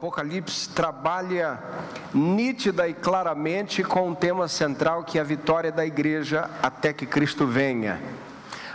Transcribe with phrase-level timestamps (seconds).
[0.00, 1.62] O Apocalipse trabalha
[2.14, 7.04] nítida e claramente com um tema central que é a vitória da igreja até que
[7.04, 8.00] Cristo venha.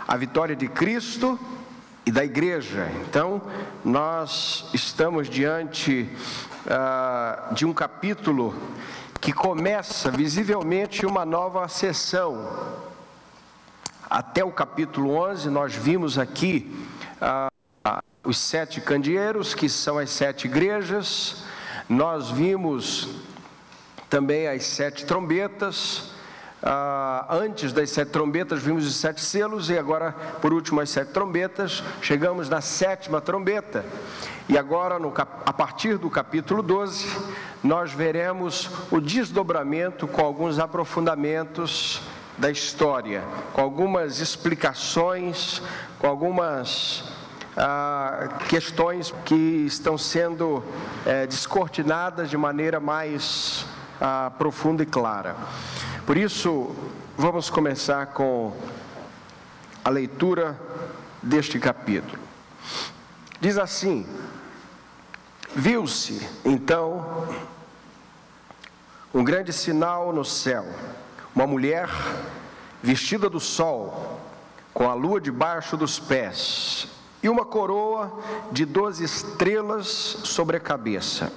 [0.06, 1.36] A vitória de Cristo
[2.06, 2.88] e da igreja.
[3.00, 3.42] Então,
[3.84, 6.08] nós estamos diante
[6.64, 8.54] uh, de um capítulo
[9.20, 12.48] que começa visivelmente uma nova sessão.
[14.08, 16.72] Até o capítulo 11, nós vimos aqui.
[17.20, 17.55] Uh,
[18.26, 21.44] os sete candeeiros, que são as sete igrejas,
[21.88, 23.08] nós vimos
[24.10, 26.10] também as sete trombetas,
[26.60, 30.10] ah, antes das sete trombetas vimos os sete selos, e agora,
[30.42, 33.84] por último, as sete trombetas, chegamos na sétima trombeta,
[34.48, 37.06] e agora, no, a partir do capítulo 12,
[37.62, 42.02] nós veremos o desdobramento com alguns aprofundamentos
[42.36, 43.22] da história,
[43.52, 45.62] com algumas explicações,
[45.98, 47.15] com algumas
[48.48, 50.62] questões que estão sendo
[51.06, 53.64] é, descortinadas de maneira mais
[54.00, 55.36] ah, profunda e clara.
[56.04, 56.74] Por isso,
[57.16, 58.54] vamos começar com
[59.82, 60.60] a leitura
[61.22, 62.22] deste capítulo.
[63.40, 64.06] Diz assim:
[65.54, 67.26] Viu-se então
[69.14, 70.66] um grande sinal no céu,
[71.34, 71.88] uma mulher
[72.82, 74.20] vestida do sol,
[74.74, 78.20] com a lua debaixo dos pés e uma coroa
[78.52, 81.32] de doze estrelas sobre a cabeça.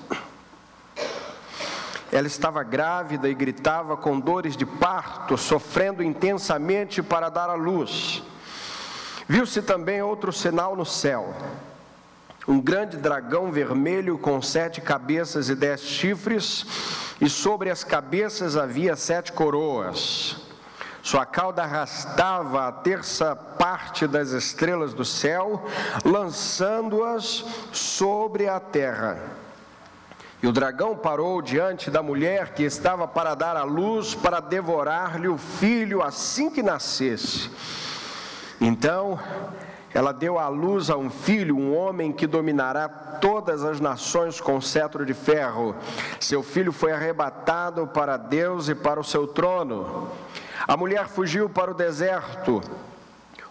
[2.12, 8.24] Ela estava grávida e gritava com dores de parto, sofrendo intensamente para dar à luz.
[9.28, 11.36] Viu-se também outro sinal no céu:
[12.48, 16.66] um grande dragão vermelho com sete cabeças e dez chifres,
[17.22, 20.49] e sobre as cabeças havia sete coroas.
[21.10, 25.66] Sua cauda arrastava a terça parte das estrelas do céu,
[26.06, 29.18] lançando-as sobre a terra.
[30.40, 35.28] E o dragão parou diante da mulher que estava para dar à luz, para devorar-lhe
[35.28, 37.50] o filho assim que nascesse.
[38.62, 39.20] Então
[39.92, 44.62] ela deu à luz a um filho, um homem que dominará todas as nações com
[44.62, 45.76] cetro de ferro.
[46.20, 50.08] Seu filho foi arrebatado para Deus e para o seu trono.
[50.70, 52.62] A mulher fugiu para o deserto,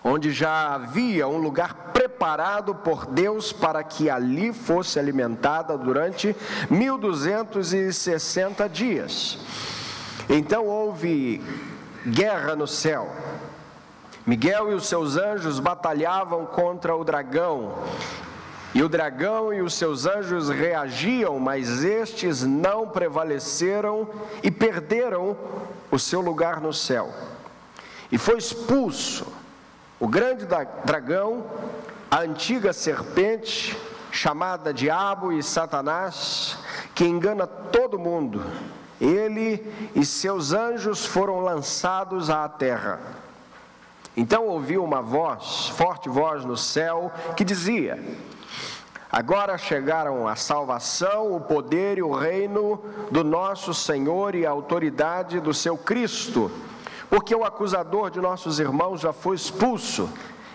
[0.04, 6.36] onde já havia um lugar preparado por Deus para que ali fosse alimentada durante
[6.70, 9.36] 1260 dias.
[10.30, 11.42] Então houve
[12.06, 13.10] guerra no céu.
[14.24, 17.82] Miguel e os seus anjos batalhavam contra o dragão.
[18.72, 24.08] E o dragão e os seus anjos reagiam, mas estes não prevaleceram
[24.40, 25.36] e perderam
[25.90, 27.12] o seu lugar no céu.
[28.10, 29.26] E foi expulso
[30.00, 30.46] o grande
[30.84, 31.44] dragão,
[32.10, 33.76] a antiga serpente,
[34.10, 36.56] chamada Diabo e Satanás,
[36.94, 38.44] que engana todo mundo.
[39.00, 43.00] Ele e seus anjos foram lançados à terra.
[44.16, 48.02] Então ouviu uma voz, forte voz no céu, que dizia:
[49.10, 52.78] Agora chegaram a salvação, o poder e o reino
[53.10, 56.50] do nosso Senhor e a autoridade do seu Cristo,
[57.08, 60.10] porque o acusador de nossos irmãos já foi expulso,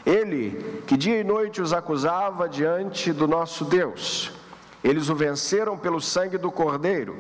[0.06, 4.32] ele que dia e noite os acusava diante do nosso Deus.
[4.84, 7.18] Eles o venceram pelo sangue do Cordeiro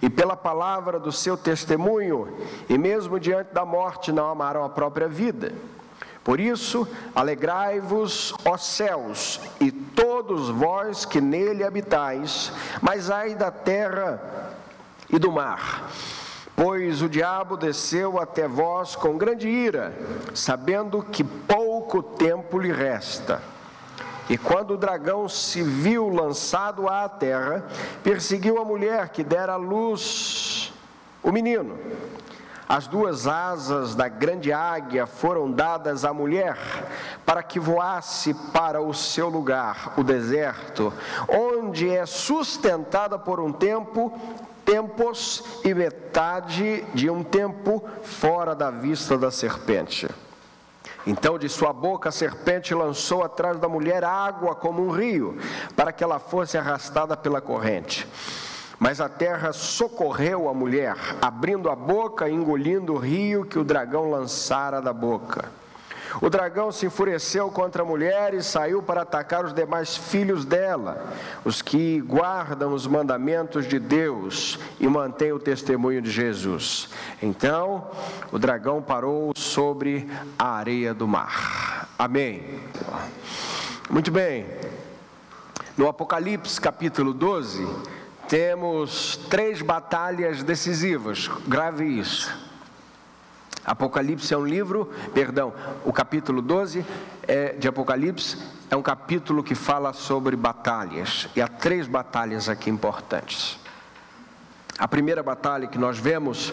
[0.00, 2.38] e pela palavra do seu testemunho,
[2.70, 5.52] e mesmo diante da morte não amaram a própria vida.
[6.22, 14.20] Por isso, alegrai-vos, ó céus, e todos vós que nele habitais, mas ai da terra
[15.08, 15.90] e do mar.
[16.54, 19.94] Pois o diabo desceu até vós com grande ira,
[20.34, 23.40] sabendo que pouco tempo lhe resta.
[24.28, 27.64] E quando o dragão se viu lançado à terra,
[28.04, 30.72] perseguiu a mulher que dera à luz
[31.22, 31.78] o menino.
[32.70, 36.56] As duas asas da grande águia foram dadas à mulher
[37.26, 40.92] para que voasse para o seu lugar, o deserto,
[41.28, 44.16] onde é sustentada por um tempo,
[44.64, 50.08] tempos e metade de um tempo fora da vista da serpente.
[51.04, 55.36] Então de sua boca a serpente lançou atrás da mulher água como um rio,
[55.74, 58.06] para que ela fosse arrastada pela corrente.
[58.80, 63.64] Mas a terra socorreu a mulher, abrindo a boca e engolindo o rio que o
[63.64, 65.60] dragão lançara da boca.
[66.20, 71.06] O dragão se enfureceu contra a mulher e saiu para atacar os demais filhos dela,
[71.44, 76.88] os que guardam os mandamentos de Deus e mantêm o testemunho de Jesus.
[77.22, 77.86] Então
[78.32, 81.86] o dragão parou sobre a areia do mar.
[81.98, 82.60] Amém.
[83.90, 84.46] Muito bem.
[85.76, 87.66] No Apocalipse capítulo 12,
[88.30, 92.32] temos três batalhas decisivas, grave isso.
[93.64, 95.52] Apocalipse é um livro, perdão,
[95.84, 96.86] o capítulo 12
[97.26, 98.38] é, de Apocalipse
[98.70, 103.58] é um capítulo que fala sobre batalhas, e há três batalhas aqui importantes.
[104.78, 106.52] A primeira batalha que nós vemos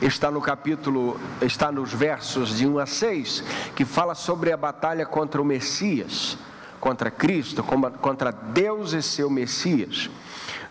[0.00, 3.44] está no capítulo, está nos versos de 1 a 6,
[3.76, 6.38] que fala sobre a batalha contra o Messias,
[6.80, 10.08] contra Cristo, contra Deus e seu Messias.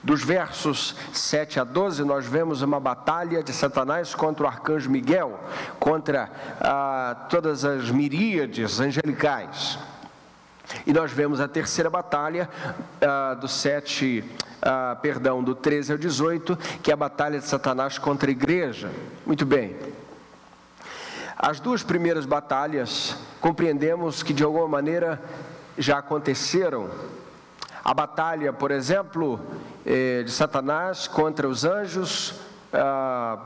[0.01, 5.37] Dos versos 7 a 12, nós vemos uma batalha de Satanás contra o arcanjo Miguel,
[5.77, 6.31] contra
[6.61, 9.77] ah, todas as miríades angelicais.
[10.87, 12.49] E nós vemos a terceira batalha
[13.01, 14.23] ah, do 7,
[14.61, 18.89] ah, perdão, do 13 ao 18, que é a batalha de Satanás contra a igreja.
[19.25, 19.75] Muito bem.
[21.37, 25.21] As duas primeiras batalhas, compreendemos que de alguma maneira
[25.77, 26.89] já aconteceram
[27.83, 29.39] a batalha, por exemplo,
[29.85, 32.39] eh, de Satanás contra os anjos
[32.73, 33.37] ah,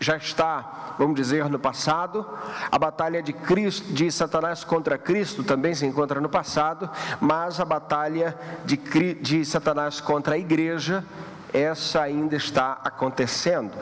[0.00, 2.24] já está, vamos dizer, no passado.
[2.70, 6.88] A batalha de, Cristo, de Satanás contra Cristo também se encontra no passado,
[7.20, 8.76] mas a batalha de,
[9.14, 11.04] de Satanás contra a igreja,
[11.52, 13.72] essa ainda está acontecendo.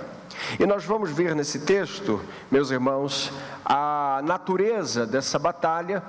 [0.59, 2.21] E nós vamos ver nesse texto,
[2.51, 3.33] meus irmãos,
[3.65, 6.03] a natureza dessa batalha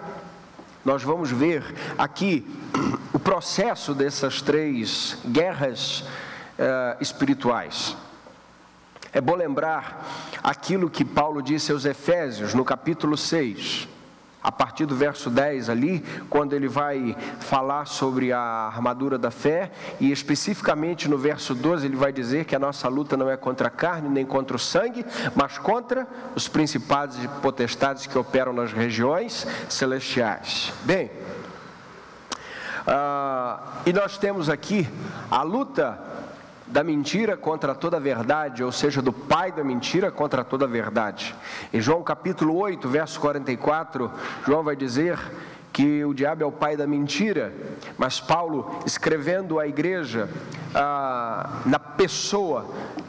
[0.87, 2.47] nós vamos ver aqui
[3.11, 7.97] o processo dessas três guerras uh, espirituais.
[9.11, 10.07] É bom lembrar
[10.41, 13.85] aquilo que Paulo disse aos Efésios no capítulo 6
[14.47, 15.99] a partir do verso 10 ali,
[16.29, 21.97] quando ele vai falar sobre a armadura da fé, e especificamente no verso 12 ele
[21.97, 25.05] vai dizer que a nossa luta não é contra a carne nem contra o sangue,
[25.35, 30.71] mas contra os principados e potestades que operam nas regiões celestiais.
[30.83, 31.11] Bem,
[32.87, 34.87] uh, e nós temos aqui
[35.29, 36.06] a luta
[36.67, 40.67] da mentira contra toda a verdade, ou seja, do pai da mentira contra toda a
[40.67, 41.33] verdade.
[41.73, 44.11] Em João capítulo 8, verso 44,
[44.45, 45.17] João vai dizer
[45.71, 47.53] que o diabo é o pai da mentira,
[47.97, 50.27] mas Paulo, escrevendo à igreja,
[50.73, 52.65] ah, na pessoa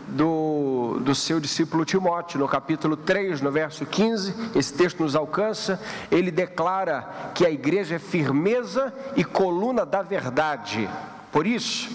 [0.07, 5.81] do, do seu discípulo Timóteo, no capítulo 3, no verso 15, esse texto nos alcança,
[6.11, 10.89] ele declara que a igreja é firmeza e coluna da verdade.
[11.33, 11.91] Por isso,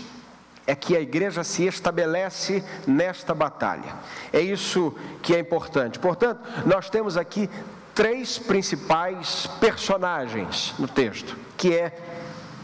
[0.65, 3.95] é que a igreja se estabelece nesta batalha.
[4.31, 5.99] É isso que é importante.
[5.99, 7.49] Portanto, nós temos aqui
[7.93, 11.97] três principais personagens no texto, que é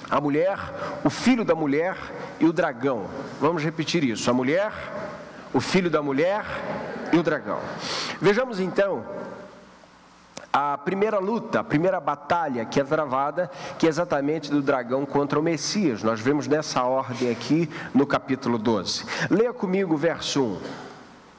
[0.10, 0.58] a mulher,
[1.04, 1.96] o filho da mulher
[2.40, 3.06] e o dragão.
[3.40, 4.72] Vamos repetir isso: a mulher,
[5.54, 6.44] o filho da mulher
[7.12, 7.60] e o dragão.
[8.22, 9.06] Vejamos então
[10.62, 15.40] a primeira luta, a primeira batalha que é travada, que é exatamente do dragão contra
[15.40, 16.04] o Messias.
[16.04, 19.06] Nós vemos nessa ordem aqui no capítulo 12.
[19.30, 20.62] Leia comigo o verso 1.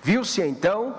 [0.02, 0.94] Viu-se então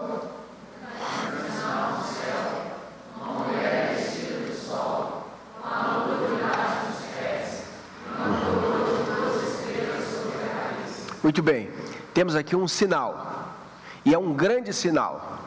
[11.24, 11.70] Muito bem,
[12.16, 13.56] temos aqui um sinal,
[14.04, 15.40] e é um grande sinal.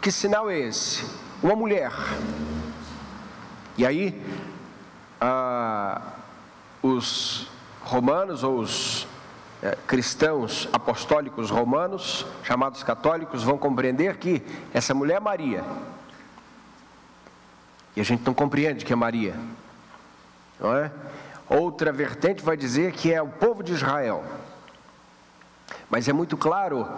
[0.00, 1.21] Que sinal é esse?
[1.42, 1.90] Uma mulher.
[3.76, 4.22] E aí,
[5.20, 6.00] ah,
[6.82, 7.48] os
[7.80, 9.06] romanos ou os
[9.62, 15.64] é, cristãos apostólicos romanos, chamados católicos, vão compreender que essa mulher é Maria.
[17.94, 19.34] E a gente não compreende que é Maria,
[20.58, 20.90] não é?
[21.48, 24.24] Outra vertente vai dizer que é o povo de Israel.
[25.90, 26.88] Mas é muito claro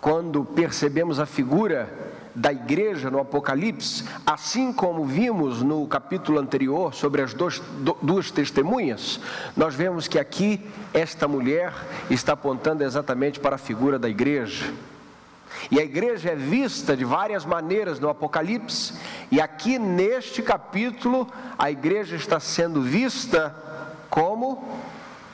[0.00, 1.92] quando percebemos a figura
[2.38, 7.60] da igreja no Apocalipse, assim como vimos no capítulo anterior sobre as duas,
[8.00, 9.20] duas testemunhas,
[9.56, 10.60] nós vemos que aqui
[10.94, 11.74] esta mulher
[12.08, 14.72] está apontando exatamente para a figura da igreja.
[15.68, 18.94] E a igreja é vista de várias maneiras no Apocalipse,
[19.32, 21.26] e aqui neste capítulo
[21.58, 23.54] a igreja está sendo vista
[24.08, 24.64] como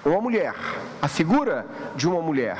[0.02, 0.54] uma mulher,
[1.02, 2.58] a figura de uma mulher.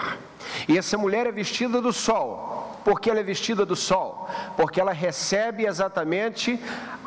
[0.69, 4.93] E essa mulher é vestida do sol, porque ela é vestida do sol, porque ela
[4.93, 6.61] recebe exatamente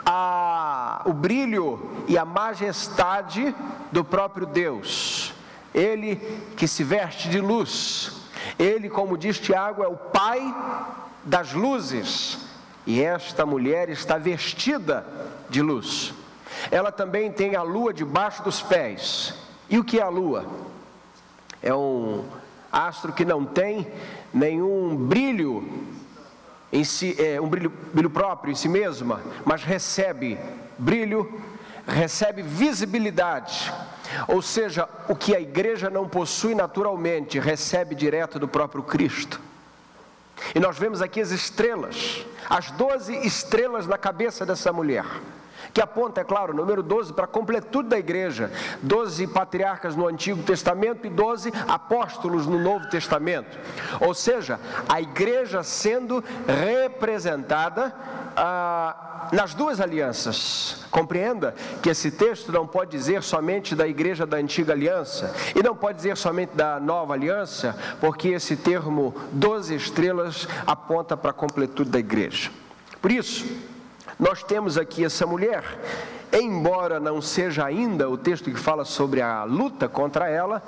[0.06, 3.56] a, o brilho e a majestade
[3.92, 5.34] do próprio Deus.
[5.74, 6.16] Ele
[6.56, 8.12] que se veste de luz,
[8.58, 10.42] ele, como diz Tiago, é o pai
[11.24, 12.40] das luzes,
[12.86, 15.06] e esta mulher está vestida
[15.50, 16.14] de luz.
[16.72, 19.34] Ela também tem a lua debaixo dos pés.
[19.70, 20.46] E o que é a lua?
[21.62, 22.24] É um
[22.72, 23.88] astro que não tem
[24.34, 25.68] nenhum brilho
[26.72, 30.38] em si, é, um brilho, brilho próprio em si mesma, mas recebe
[30.78, 31.42] brilho,
[31.88, 33.74] recebe visibilidade.
[34.28, 39.42] Ou seja, o que a igreja não possui naturalmente, recebe direto do próprio Cristo.
[40.54, 45.06] E nós vemos aqui as estrelas, as doze estrelas na cabeça dessa mulher
[45.78, 50.42] que aponta, é claro, número 12 para a completude da igreja, 12 patriarcas no Antigo
[50.42, 53.56] Testamento e 12 apóstolos no Novo Testamento.
[54.02, 57.94] Ou seja, a igreja sendo representada
[58.36, 60.84] ah, nas duas alianças.
[60.90, 61.54] Compreenda
[61.84, 65.98] que esse texto não pode dizer somente da igreja da antiga aliança e não pode
[65.98, 72.00] dizer somente da nova aliança, porque esse termo 12 estrelas aponta para a completude da
[72.00, 72.50] igreja.
[73.00, 73.46] Por isso,
[74.20, 75.64] nós temos aqui essa mulher,
[76.34, 80.64] embora não seja ainda o texto que fala sobre a luta contra ela,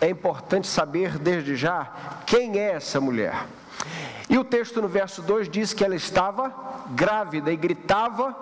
[0.00, 1.92] é importante saber desde já
[2.24, 3.46] quem é essa mulher.
[4.30, 6.54] E o texto no verso 2 diz que ela estava
[6.90, 8.34] grávida e gritava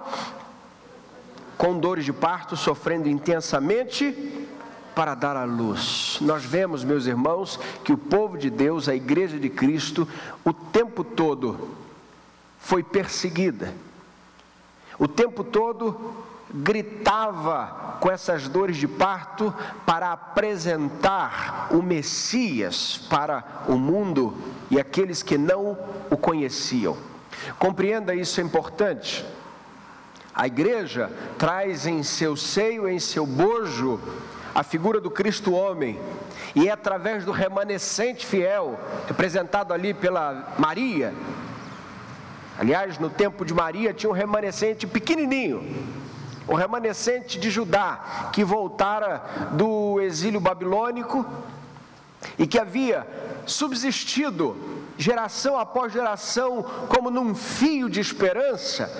[1.57, 4.47] com dores de parto, sofrendo intensamente
[4.95, 6.19] para dar à luz.
[6.21, 10.07] Nós vemos, meus irmãos, que o povo de Deus, a igreja de Cristo,
[10.45, 11.77] o tempo todo
[12.61, 13.75] foi perseguida
[14.99, 23.77] o tempo todo gritava com essas dores de parto para apresentar o Messias para o
[23.77, 24.35] mundo
[24.71, 25.79] e aqueles que não
[26.11, 26.97] o conheciam.
[27.59, 29.25] Compreenda isso é importante.
[30.35, 34.01] A igreja traz em seu seio, em seu bojo,
[34.55, 35.99] a figura do Cristo homem,
[36.55, 41.15] e é através do remanescente fiel, representado ali pela Maria,
[42.59, 45.63] Aliás, no tempo de Maria tinha um remanescente pequenininho,
[46.49, 49.23] o remanescente de Judá, que voltara
[49.53, 51.25] do exílio babilônico
[52.37, 53.07] e que havia
[53.47, 54.57] subsistido
[54.99, 58.91] geração após geração como num fio de esperança,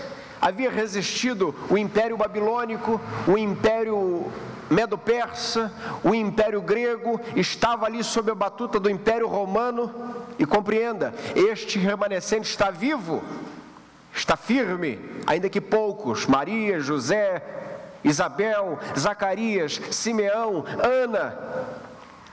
[0.41, 4.31] havia resistido o império babilônico, o império
[4.71, 5.73] medo-persa,
[6.05, 9.93] o império grego, estava ali sob a batuta do império romano,
[10.39, 13.23] e compreenda, este remanescente está vivo
[14.19, 17.43] está firme, ainda que poucos, Maria, José,
[18.03, 21.39] Isabel, Zacarias, Simeão, Ana,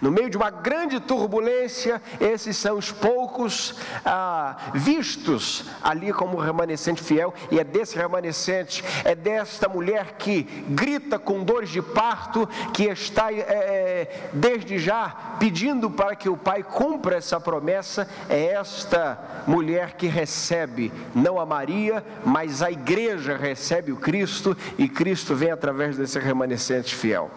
[0.01, 3.75] no meio de uma grande turbulência, esses são os poucos
[4.05, 11.17] ah, vistos ali como remanescente fiel, e é desse remanescente, é desta mulher que grita
[11.17, 17.17] com dores de parto, que está é, desde já pedindo para que o Pai cumpra
[17.17, 23.97] essa promessa, é esta mulher que recebe, não a Maria, mas a igreja recebe o
[23.97, 27.31] Cristo, e Cristo vem através desse remanescente fiel.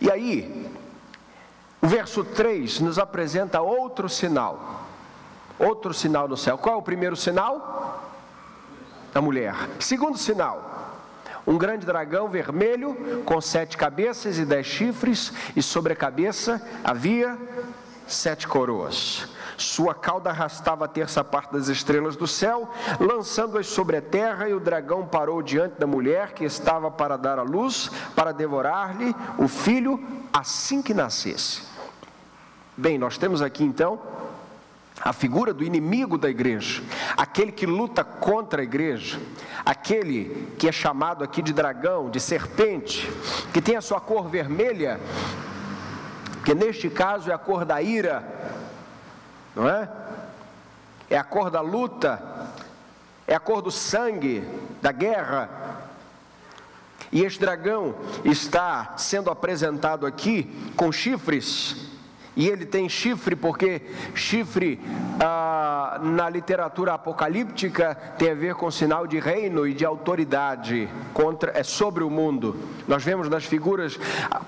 [0.00, 0.68] E aí,
[1.80, 4.84] o verso 3 nos apresenta outro sinal.
[5.58, 6.58] Outro sinal no céu.
[6.58, 8.04] Qual é o primeiro sinal?
[9.14, 9.54] A mulher.
[9.80, 10.96] Segundo sinal:
[11.46, 17.38] um grande dragão vermelho com sete cabeças e dez chifres, e sobre a cabeça havia
[18.06, 19.28] sete coroas.
[19.56, 22.70] Sua cauda arrastava a terça parte das estrelas do céu,
[23.00, 27.40] lançando-as sobre a terra, e o dragão parou diante da mulher que estava para dar
[27.40, 30.00] à luz, para devorar-lhe o filho
[30.32, 31.67] assim que nascesse.
[32.80, 34.00] Bem, nós temos aqui então
[35.00, 36.80] a figura do inimigo da igreja,
[37.16, 39.20] aquele que luta contra a igreja,
[39.66, 43.10] aquele que é chamado aqui de dragão, de serpente,
[43.52, 45.00] que tem a sua cor vermelha,
[46.44, 48.22] que neste caso é a cor da ira,
[49.56, 49.90] não é?
[51.10, 52.22] É a cor da luta,
[53.26, 54.44] é a cor do sangue,
[54.80, 55.50] da guerra.
[57.10, 60.44] E este dragão está sendo apresentado aqui
[60.76, 61.87] com chifres,
[62.38, 63.82] e ele tem chifre, porque
[64.14, 64.78] chifre
[65.18, 71.50] ah, na literatura apocalíptica tem a ver com sinal de reino e de autoridade contra,
[71.58, 72.56] é sobre o mundo.
[72.86, 73.98] Nós vemos nas figuras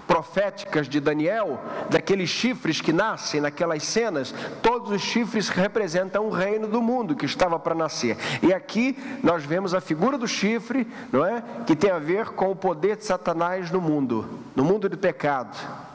[0.07, 4.33] proféticas de Daniel, daqueles chifres que nascem naquelas cenas,
[4.63, 8.17] todos os chifres representam o reino do mundo que estava para nascer.
[8.41, 11.43] E aqui nós vemos a figura do chifre, não é?
[11.67, 15.90] Que tem a ver com o poder de Satanás no mundo, no mundo do pecado.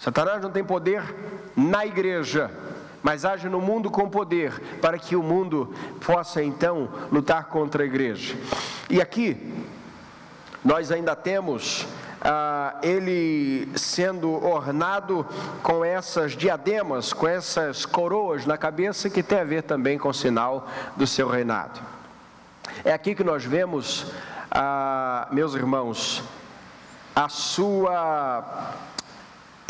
[0.00, 1.02] Satanás não tem poder
[1.54, 2.50] na igreja,
[3.02, 5.74] mas age no mundo com poder, para que o mundo
[6.06, 8.34] possa então lutar contra a igreja.
[8.88, 9.36] E aqui,
[10.64, 11.86] nós ainda temos
[12.22, 15.26] ah, ele sendo ornado
[15.62, 20.14] com essas diademas, com essas coroas na cabeça, que tem a ver também com o
[20.14, 20.66] sinal
[20.96, 21.78] do seu reinado.
[22.82, 24.06] É aqui que nós vemos,
[24.50, 26.22] ah, meus irmãos,
[27.14, 28.78] a sua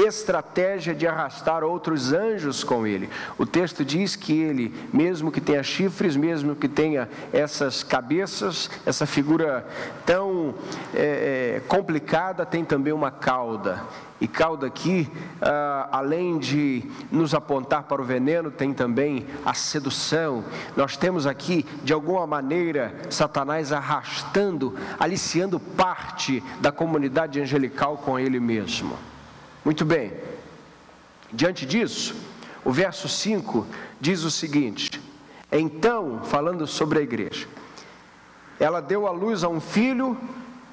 [0.07, 3.09] estratégia de arrastar outros anjos com ele.
[3.39, 9.07] O texto diz que ele, mesmo que tenha chifres, mesmo que tenha essas cabeças, essa
[9.07, 9.67] figura
[10.05, 10.55] tão
[10.95, 13.83] é, complicada, tem também uma cauda.
[14.21, 20.45] E cauda aqui, ah, além de nos apontar para o veneno, tem também a sedução.
[20.77, 28.39] Nós temos aqui, de alguma maneira, Satanás arrastando, aliciando parte da comunidade angelical com ele
[28.39, 29.10] mesmo.
[29.65, 30.13] Muito bem,
[31.33, 32.15] diante disso,
[32.65, 33.67] o verso 5
[34.01, 35.01] diz o seguinte:
[35.51, 37.47] Então, falando sobre a igreja,
[38.59, 40.17] ela deu à luz a um filho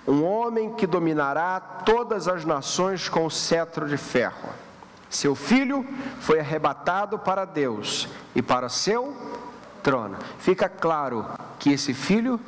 [0.08, 4.50] um homem que dominará todas as nações com o cetro de ferro.
[5.10, 5.86] Seu filho
[6.22, 9.16] foi arrebatado para Deus e para seu
[9.84, 10.18] trono.
[10.40, 11.26] Fica claro
[11.60, 12.40] que esse filho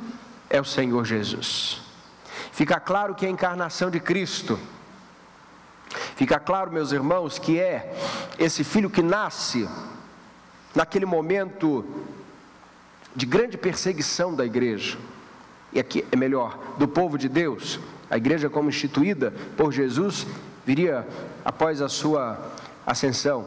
[0.48, 1.82] é o Senhor Jesus.
[2.52, 4.58] Fica claro que é a encarnação de Cristo.
[6.16, 7.92] Fica claro, meus irmãos, que é
[8.38, 9.68] esse filho que nasce
[10.74, 11.84] naquele momento
[13.14, 14.96] de grande perseguição da igreja
[15.72, 17.78] e aqui é melhor, do povo de Deus,
[18.10, 20.26] a igreja como instituída por Jesus,
[20.66, 21.06] viria
[21.44, 22.38] após a sua
[22.84, 23.46] ascensão.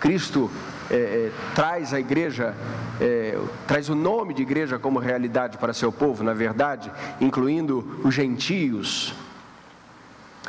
[0.00, 0.50] Cristo
[0.90, 2.54] é, é, traz a igreja,
[3.00, 8.14] é, traz o nome de igreja como realidade para seu povo, na verdade, incluindo os
[8.14, 9.14] gentios.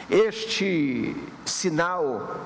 [0.09, 2.39] Este sinal,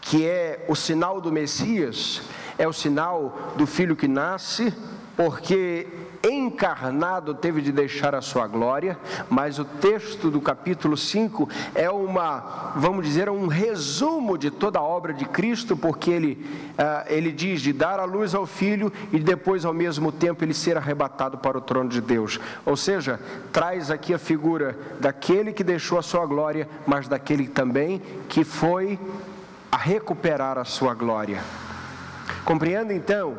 [0.00, 2.22] que é o sinal do Messias,
[2.56, 4.72] é o sinal do filho que nasce,
[5.16, 5.86] porque
[6.24, 12.72] encarnado teve de deixar a sua glória, mas o texto do capítulo 5 é uma,
[12.76, 17.60] vamos dizer, um resumo de toda a obra de Cristo, porque ele, uh, ele diz
[17.60, 21.58] de dar a luz ao Filho e depois, ao mesmo tempo, ele ser arrebatado para
[21.58, 22.40] o trono de Deus.
[22.64, 23.20] Ou seja,
[23.52, 28.98] traz aqui a figura daquele que deixou a sua glória, mas daquele também que foi
[29.70, 31.40] a recuperar a sua glória.
[32.44, 33.36] Compreenda então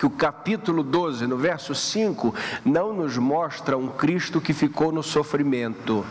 [0.00, 2.34] que o capítulo 12, no verso 5,
[2.64, 6.06] não nos mostra um Cristo que ficou no sofrimento.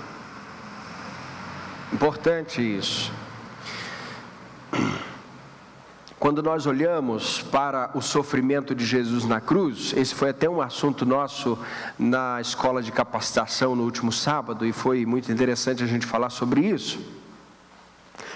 [1.92, 3.12] Importante isso.
[6.20, 11.04] Quando nós olhamos para o sofrimento de Jesus na cruz, esse foi até um assunto
[11.04, 11.58] nosso
[11.98, 16.62] na escola de capacitação no último sábado, e foi muito interessante a gente falar sobre
[16.62, 17.19] isso.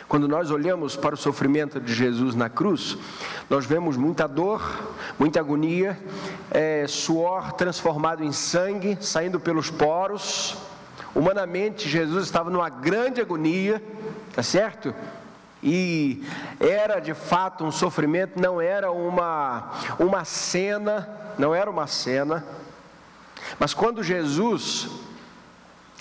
[0.08, 2.98] Quando nós olhamos para o sofrimento de Jesus na cruz,
[3.50, 4.62] nós vemos muita dor,
[5.18, 6.00] muita agonia,
[6.52, 10.58] é, suor transformado em sangue saindo pelos poros.
[11.16, 13.82] Humanamente, Jesus estava numa grande agonia,
[14.34, 14.94] tá certo?
[15.62, 16.24] E
[16.60, 22.46] era de fato um sofrimento, não era uma, uma cena, não era uma cena.
[23.58, 24.90] Mas quando Jesus,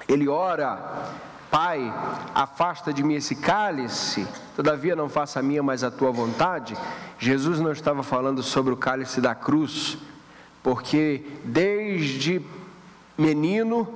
[0.08, 1.12] ele ora
[1.52, 1.92] Pai,
[2.34, 6.74] afasta de mim esse cálice, todavia não faça a minha, mas a tua vontade.
[7.18, 9.98] Jesus não estava falando sobre o cálice da cruz,
[10.62, 12.40] porque desde
[13.18, 13.86] menino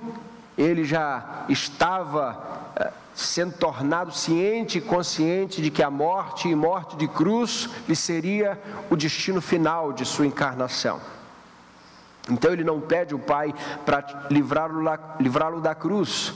[0.59, 6.95] ele já estava eh, sendo tornado ciente e consciente de que a morte e morte
[6.95, 11.01] de cruz lhe seria o destino final de sua encarnação.
[12.31, 13.55] Então ele não pede o Pai
[13.87, 14.85] para livrá-lo
[15.19, 16.35] livrá da cruz,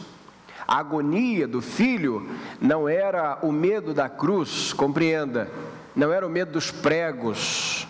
[0.70, 2.30] a agonia do filho
[2.60, 5.50] não era o medo da cruz, compreenda,
[5.96, 7.88] não era o medo dos pregos.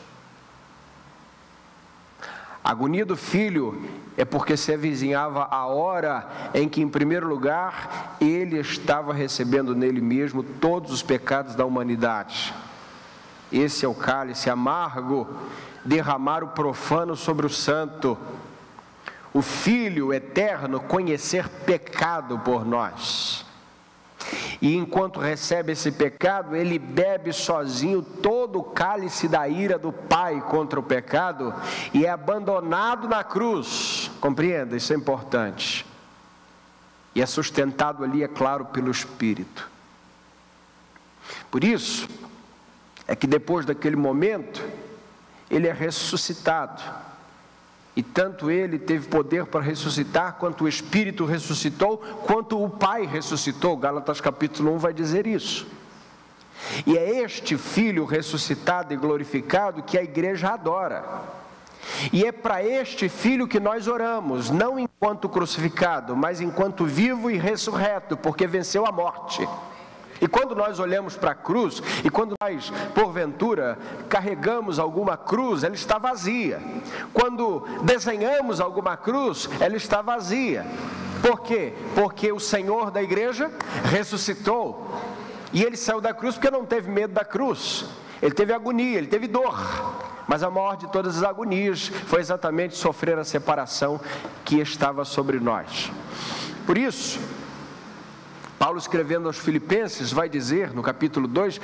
[2.64, 3.82] A agonia do filho
[4.16, 10.00] é porque se avizinhava a hora em que, em primeiro lugar, ele estava recebendo nele
[10.00, 12.54] mesmo todos os pecados da humanidade.
[13.52, 15.28] Esse é o cálice amargo,
[15.84, 18.16] derramar o profano sobre o santo
[19.32, 23.44] o Filho eterno conhecer pecado por nós.
[24.60, 30.40] E enquanto recebe esse pecado, ele bebe sozinho todo o cálice da ira do Pai
[30.42, 31.54] contra o pecado
[31.94, 34.10] e é abandonado na cruz.
[34.20, 35.86] Compreenda, isso é importante.
[37.14, 39.68] E é sustentado ali, é claro, pelo Espírito.
[41.50, 42.08] Por isso,
[43.06, 44.62] é que depois daquele momento,
[45.50, 46.82] ele é ressuscitado
[48.00, 53.76] e tanto ele teve poder para ressuscitar, quanto o Espírito ressuscitou, quanto o Pai ressuscitou.
[53.76, 55.66] Gálatas capítulo 1 vai dizer isso.
[56.86, 61.04] E é este Filho ressuscitado e glorificado que a igreja adora.
[62.10, 67.36] E é para este Filho que nós oramos, não enquanto crucificado, mas enquanto vivo e
[67.36, 69.46] ressurreto, porque venceu a morte.
[70.20, 73.78] E quando nós olhamos para a cruz, e quando nós, porventura,
[74.08, 76.60] carregamos alguma cruz, ela está vazia.
[77.12, 80.66] Quando desenhamos alguma cruz, ela está vazia.
[81.22, 81.72] Por quê?
[81.94, 83.50] Porque o Senhor da igreja
[83.84, 84.90] ressuscitou.
[85.52, 87.86] E ele saiu da cruz porque não teve medo da cruz.
[88.22, 89.58] Ele teve agonia, ele teve dor.
[90.28, 94.00] Mas a maior de todas as agonias foi exatamente sofrer a separação
[94.44, 95.90] que estava sobre nós.
[96.66, 97.18] Por isso,
[98.60, 101.58] Paulo escrevendo aos Filipenses vai dizer no capítulo 2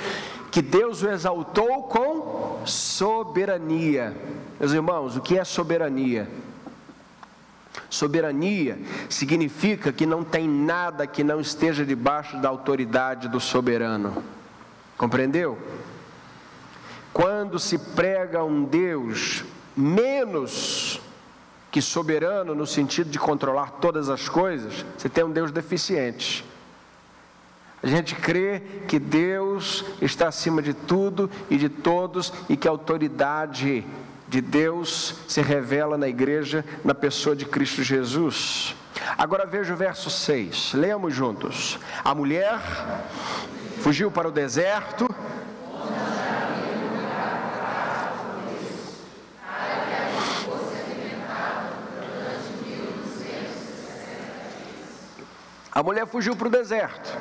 [0.49, 4.17] que Deus o exaltou com soberania.
[4.59, 6.27] Meus irmãos, o que é soberania?
[7.87, 14.23] Soberania significa que não tem nada que não esteja debaixo da autoridade do soberano.
[14.97, 15.55] Compreendeu?
[17.13, 20.99] Quando se prega um Deus menos
[21.69, 26.43] que soberano no sentido de controlar todas as coisas, você tem um Deus deficiente.
[27.81, 32.71] A gente crê que Deus está acima de tudo e de todos e que a
[32.71, 33.85] autoridade
[34.27, 38.75] de Deus se revela na igreja, na pessoa de Cristo Jesus.
[39.17, 41.79] Agora veja o verso 6, leamos juntos.
[42.03, 42.59] A mulher
[43.79, 45.07] fugiu para o deserto
[55.77, 57.15] A mulher fugiu para o deserto.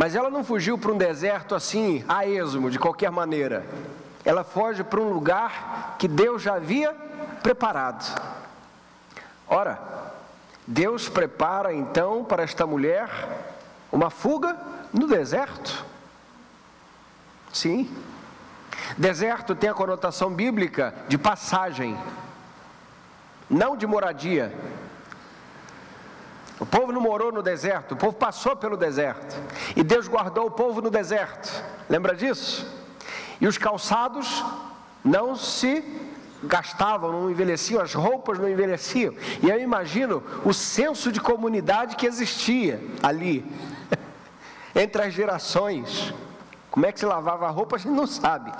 [0.00, 3.66] Mas ela não fugiu para um deserto assim, a esmo, de qualquer maneira.
[4.24, 6.94] Ela foge para um lugar que Deus já havia
[7.42, 8.18] preparado.
[9.46, 9.78] Ora,
[10.66, 13.10] Deus prepara então para esta mulher
[13.92, 14.56] uma fuga
[14.90, 15.84] no deserto.
[17.52, 17.94] Sim.
[18.96, 21.94] Deserto tem a conotação bíblica de passagem,
[23.50, 24.50] não de moradia.
[26.60, 29.34] O povo não morou no deserto, o povo passou pelo deserto.
[29.74, 31.64] E Deus guardou o povo no deserto.
[31.88, 32.70] Lembra disso?
[33.40, 34.44] E os calçados
[35.02, 35.82] não se
[36.42, 39.14] gastavam, não envelheciam, as roupas não envelheciam.
[39.42, 43.44] E eu imagino o senso de comunidade que existia ali,
[44.76, 46.12] entre as gerações.
[46.70, 48.52] Como é que se lavava a roupa, a gente não sabe.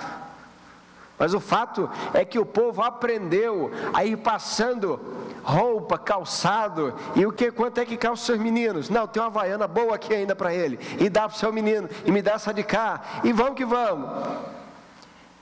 [1.20, 4.98] Mas o fato é que o povo aprendeu a ir passando
[5.44, 8.88] roupa, calçado, e o que quanto é que calça os seus meninos?
[8.88, 11.90] Não, tem uma vaiana boa aqui ainda para ele, e dá para o seu menino,
[12.06, 14.08] e me dá essa de cá, e vamos que vamos.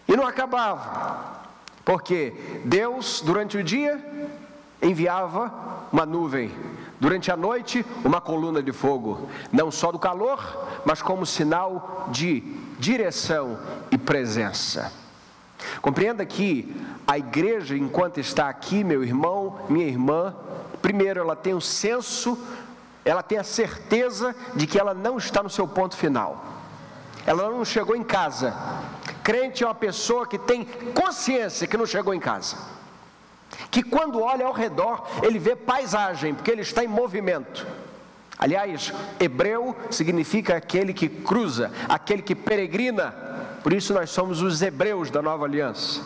[0.08, 1.44] E não acabava,
[1.84, 4.04] porque Deus, durante o dia,
[4.82, 5.52] enviava
[5.92, 6.50] uma nuvem,
[6.98, 12.40] durante a noite, uma coluna de fogo, não só do calor, mas como sinal de
[12.80, 13.60] direção
[13.92, 15.07] e presença.
[15.80, 16.74] Compreenda que
[17.06, 20.34] a igreja, enquanto está aqui, meu irmão, minha irmã,
[20.80, 22.38] primeiro ela tem o senso,
[23.04, 26.44] ela tem a certeza de que ela não está no seu ponto final.
[27.26, 28.54] Ela não chegou em casa.
[29.22, 32.56] Crente é uma pessoa que tem consciência que não chegou em casa.
[33.70, 37.66] Que quando olha ao redor, ele vê paisagem, porque ele está em movimento.
[38.38, 43.14] Aliás, hebreu significa aquele que cruza, aquele que peregrina
[43.68, 46.00] por isso nós somos os hebreus da nova aliança.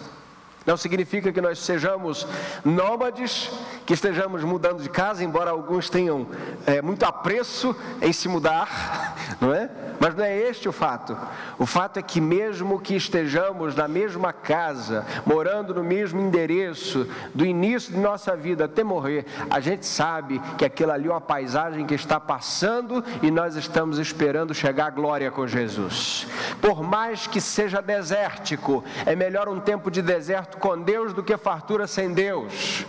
[0.66, 2.27] Não significa que nós sejamos
[2.64, 3.51] nômades,
[3.85, 6.27] que estejamos mudando de casa, embora alguns tenham
[6.66, 9.70] é, muito apreço em se mudar, não é?
[9.98, 11.16] Mas não é este o fato.
[11.59, 17.46] O fato é que, mesmo que estejamos na mesma casa, morando no mesmo endereço, do
[17.46, 21.87] início de nossa vida até morrer, a gente sabe que aquilo ali é uma paisagem
[21.87, 26.27] que está passando e nós estamos esperando chegar à glória com Jesus.
[26.61, 31.36] Por mais que seja desértico, é melhor um tempo de deserto com Deus do que
[31.36, 32.86] fartura sem Deus.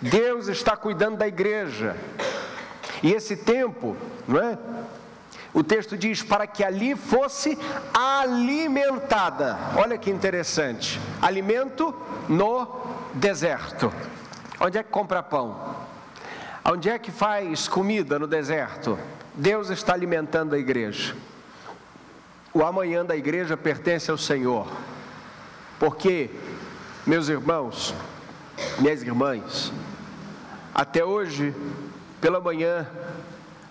[0.00, 1.96] Deus está cuidando da igreja.
[3.02, 4.58] E esse tempo, não é?
[5.52, 7.58] O texto diz para que ali fosse
[7.94, 9.56] alimentada.
[9.76, 11.00] Olha que interessante.
[11.22, 11.94] Alimento
[12.28, 12.66] no
[13.14, 13.92] deserto.
[14.60, 15.76] Onde é que compra pão?
[16.64, 18.98] Onde é que faz comida no deserto?
[19.34, 21.14] Deus está alimentando a igreja.
[22.52, 24.66] O amanhã da igreja pertence ao Senhor.
[25.78, 26.30] Porque,
[27.06, 27.94] meus irmãos,
[28.80, 29.72] minhas irmãs,
[30.74, 31.54] até hoje,
[32.20, 32.84] pela manhã,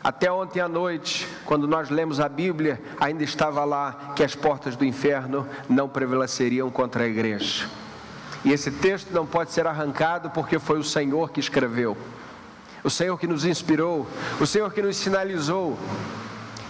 [0.02, 4.78] até ontem à noite, quando nós lemos a Bíblia, ainda estava lá que as portas
[4.78, 7.68] do inferno não prevaleceriam contra a igreja.
[8.46, 11.98] E esse texto não pode ser arrancado porque foi o Senhor que escreveu,
[12.84, 14.08] o Senhor que nos inspirou,
[14.40, 15.78] o Senhor que nos sinalizou.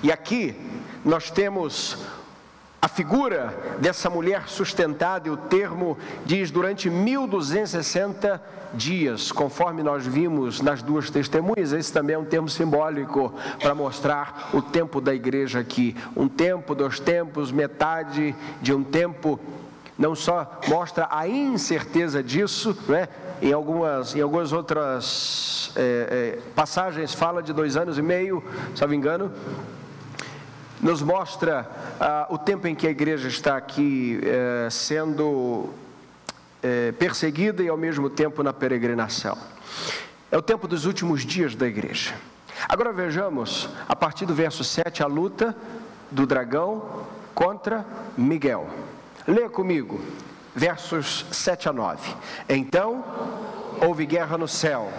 [0.01, 0.55] E aqui
[1.03, 1.97] nós temos
[2.85, 8.39] a figura dessa mulher sustentada, e o termo diz durante 1260
[8.75, 14.51] dias, conforme nós vimos nas duas testemunhas, esse também é um termo simbólico para mostrar
[14.53, 15.97] o tempo da igreja aqui.
[16.15, 19.39] Um tempo, dois tempos, metade de um tempo
[19.97, 23.07] não só mostra a incerteza disso, né?
[23.41, 28.43] em, algumas, em algumas outras é, é, passagens fala de dois anos e meio,
[28.75, 29.31] se não me engano,
[30.85, 31.67] nos mostra
[31.99, 35.71] ah, o tempo em que a igreja está aqui eh, sendo
[36.61, 39.35] eh, perseguida e ao mesmo tempo na peregrinação.
[40.31, 42.13] É o tempo dos últimos dias da igreja.
[42.69, 45.57] Agora vejamos, a partir do verso 7, a luta
[46.11, 47.83] do dragão contra
[48.15, 48.69] Miguel.
[49.27, 49.99] Leia comigo,
[50.53, 52.13] versos 7 a 9.
[52.47, 53.03] Então
[53.81, 54.93] houve guerra no céu.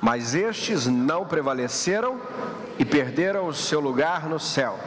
[0.00, 2.20] Mas estes não prevaleceram
[2.78, 4.78] e perderam o seu lugar no céu.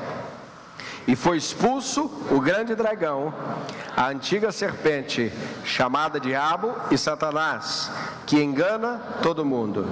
[1.08, 3.34] E foi expulso o grande dragão,
[3.98, 5.34] a antiga serpente,
[5.66, 7.92] chamada Diabo e Satanás,
[8.28, 9.88] que engana todo mundo.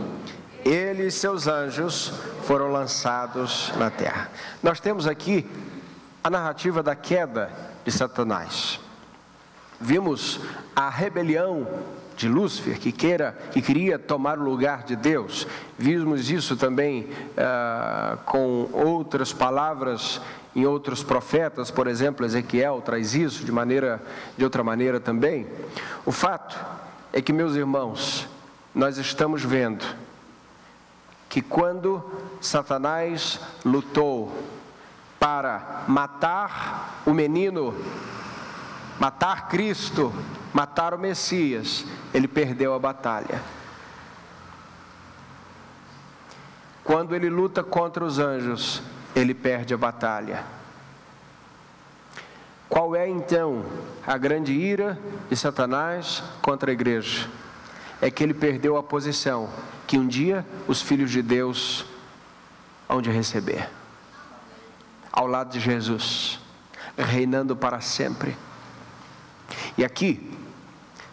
[0.64, 4.30] Ele e seus anjos foram lançados na terra.
[4.62, 5.50] Nós temos aqui
[6.24, 7.50] a narrativa da queda
[7.84, 8.80] de Satanás.
[9.80, 10.40] Vimos
[10.76, 11.66] a rebelião
[12.18, 15.48] de Lúcifer, que queira, que queria tomar o lugar de Deus.
[15.78, 20.20] Vimos isso também ah, com outras palavras
[20.56, 24.02] em outros profetas, por exemplo, Ezequiel traz isso de maneira,
[24.36, 25.46] de outra maneira também.
[26.04, 26.58] O fato
[27.14, 28.28] é que, meus irmãos,
[28.74, 29.86] nós estamos vendo
[31.30, 32.04] que quando
[32.42, 34.36] Satanás lutou
[35.20, 37.76] para matar o menino,
[39.00, 40.14] matar Cristo,
[40.54, 43.42] matar o Messias, ele perdeu a batalha.
[46.84, 48.82] Quando ele luta contra os anjos,
[49.16, 50.44] ele perde a batalha.
[52.70, 53.66] Qual é então
[54.06, 54.98] a grande ira
[55.30, 57.28] de Satanás contra a igreja?
[58.02, 59.50] É que ele perdeu a posição
[59.88, 61.86] que um dia os filhos de Deus
[62.88, 63.70] hão de receber,
[65.12, 66.40] ao lado de Jesus,
[66.98, 68.38] reinando para sempre.
[69.78, 70.38] E aqui,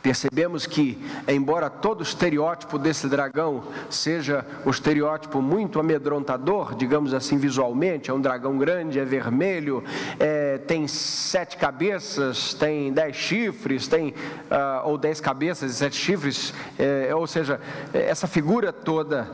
[0.05, 7.39] Percebemos que, embora todo o estereótipo desse dragão seja um estereótipo muito amedrontador, digamos assim
[7.39, 9.83] visualmente, é um dragão grande, é vermelho,
[10.21, 16.53] é, tem sete cabeças, tem dez chifres, tem uh, ou dez cabeças e sete chifres,
[16.79, 17.59] é, ou seja,
[17.95, 19.27] essa figura toda,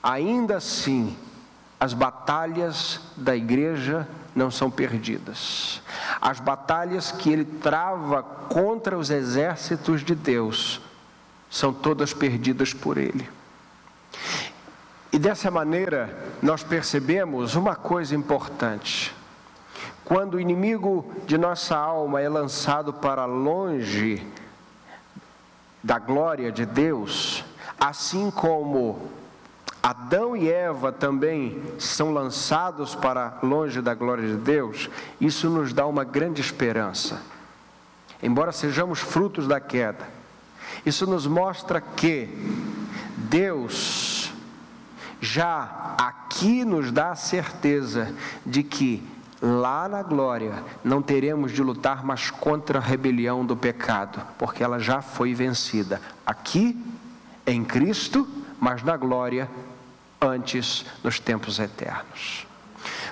[0.00, 1.16] ainda assim,
[1.80, 5.82] as batalhas da igreja não são perdidas.
[6.20, 10.80] As batalhas que ele trava contra os exércitos de Deus
[11.50, 13.28] são todas perdidas por ele.
[15.12, 19.14] E dessa maneira nós percebemos uma coisa importante.
[20.04, 24.26] Quando o inimigo de nossa alma é lançado para longe
[25.82, 27.44] da glória de Deus,
[27.78, 29.10] assim como
[29.82, 34.88] Adão e Eva também são lançados para longe da glória de Deus,
[35.20, 37.20] isso nos dá uma grande esperança.
[38.22, 40.08] Embora sejamos frutos da queda,
[40.86, 42.28] isso nos mostra que
[43.16, 44.32] Deus
[45.20, 48.14] já aqui nos dá a certeza
[48.46, 49.02] de que
[49.40, 54.78] lá na glória não teremos de lutar mais contra a rebelião do pecado, porque ela
[54.78, 56.00] já foi vencida.
[56.24, 56.80] Aqui,
[57.44, 58.28] em Cristo,
[58.60, 59.50] mas na glória
[60.22, 62.46] antes nos tempos eternos.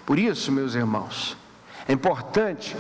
[0.07, 1.37] Por isso, meus irmãos,
[1.89, 2.77] é importante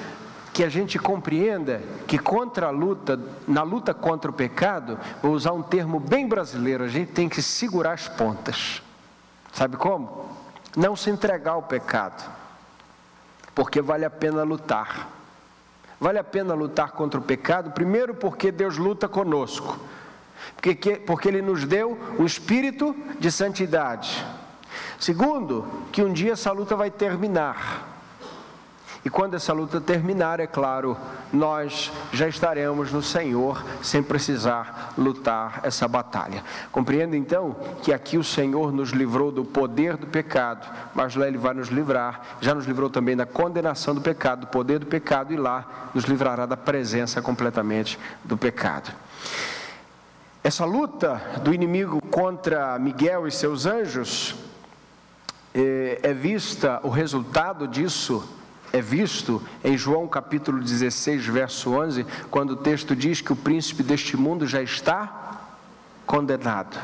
[0.52, 5.52] que a gente compreenda que contra a luta, na luta contra o pecado, vou usar
[5.52, 8.82] um termo bem brasileiro, a gente tem que segurar as pontas.
[9.52, 10.28] Sabe como?
[10.76, 12.28] Não se entregar ao pecado.
[13.54, 15.08] Porque vale a pena lutar.
[16.00, 19.78] Vale a pena lutar contra o pecado, primeiro porque Deus luta conosco
[20.57, 24.24] porque, porque Ele nos deu o espírito de santidade.
[24.98, 27.88] Segundo, que um dia essa luta vai terminar.
[29.03, 30.94] E quando essa luta terminar, é claro,
[31.33, 36.44] nós já estaremos no Senhor sem precisar lutar essa batalha.
[36.70, 41.38] Compreenda então que aqui o Senhor nos livrou do poder do pecado, mas lá Ele
[41.38, 45.33] vai nos livrar, já nos livrou também da condenação do pecado, do poder do pecado,
[45.33, 48.92] e lá nos livrará da presença completamente do pecado.
[50.42, 54.35] Essa luta do inimigo contra Miguel e seus anjos
[55.55, 58.26] é, é vista, o resultado disso
[58.72, 63.83] é visto em João capítulo 16, verso 11, quando o texto diz que o príncipe
[63.83, 65.42] deste mundo já está
[66.07, 66.79] condenado.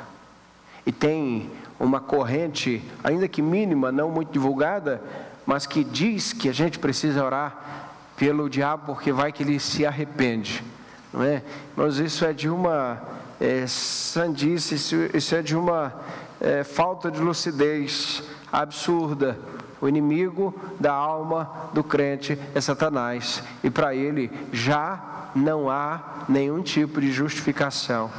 [0.84, 5.00] E tem uma corrente, ainda que mínima, não muito divulgada,
[5.46, 7.88] mas que diz que a gente precisa orar
[8.18, 10.62] pelo diabo porque vai que ele se arrepende,
[11.10, 11.42] não é?
[11.74, 15.94] Mas isso é de uma é, sandice, isso, isso é de uma
[16.40, 18.22] é, falta de lucidez
[18.52, 19.38] absurda.
[19.80, 26.62] O inimigo da alma do crente é Satanás, e para ele já não há nenhum
[26.62, 28.10] tipo de justificação,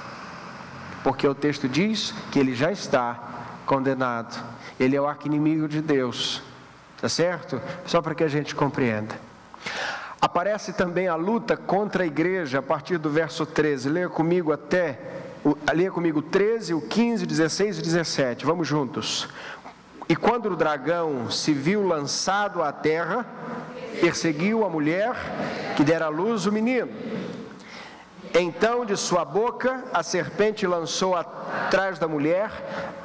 [1.04, 3.20] porque o texto diz que ele já está
[3.66, 4.40] condenado,
[4.80, 6.44] ele é o arquinimigo de Deus,
[7.02, 7.60] tá certo?
[7.88, 9.20] Só para que a gente compreenda.
[10.20, 13.88] Aparece também a luta contra a igreja a partir do verso 13.
[13.88, 15.00] Leia comigo até,
[15.74, 18.46] leia comigo 13, o 15, 16 e 17.
[18.46, 19.28] Vamos juntos.
[20.10, 23.26] E quando o dragão se viu lançado à terra,
[24.02, 25.16] perseguiu a mulher
[25.76, 26.90] que dera à luz o menino.
[28.34, 32.52] Então de sua boca a serpente lançou atrás da mulher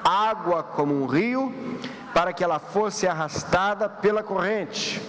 [0.04, 1.52] água como um rio,
[2.14, 5.00] para que ela fosse arrastada pela corrente.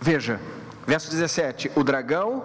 [0.00, 0.40] Veja,
[0.86, 2.42] verso 17: o dragão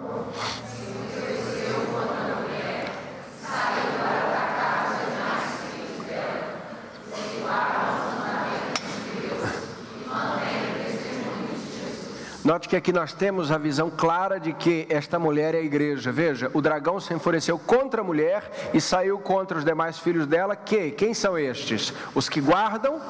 [12.44, 16.12] Note que aqui nós temos a visão clara de que esta mulher é a igreja.
[16.12, 20.56] Veja, o dragão se enfureceu contra a mulher e saiu contra os demais filhos dela,
[20.56, 21.92] que quem são estes?
[22.14, 23.02] Os que guardam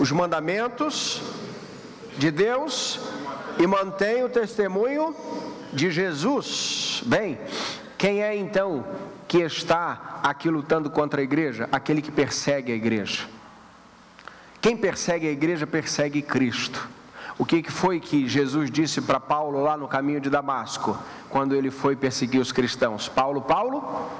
[0.00, 1.22] os mandamentos
[2.18, 2.98] de Deus
[3.60, 5.14] e mantêm o testemunho
[5.70, 7.02] de Jesus.
[7.04, 7.38] Bem,
[7.98, 8.86] quem é então
[9.28, 11.68] que está aqui lutando contra a igreja?
[11.70, 13.26] Aquele que persegue a igreja.
[14.62, 16.88] Quem persegue a igreja persegue Cristo.
[17.38, 21.70] O que foi que Jesus disse para Paulo lá no caminho de Damasco, quando ele
[21.70, 23.08] foi perseguir os cristãos?
[23.08, 24.10] Paulo, Paulo,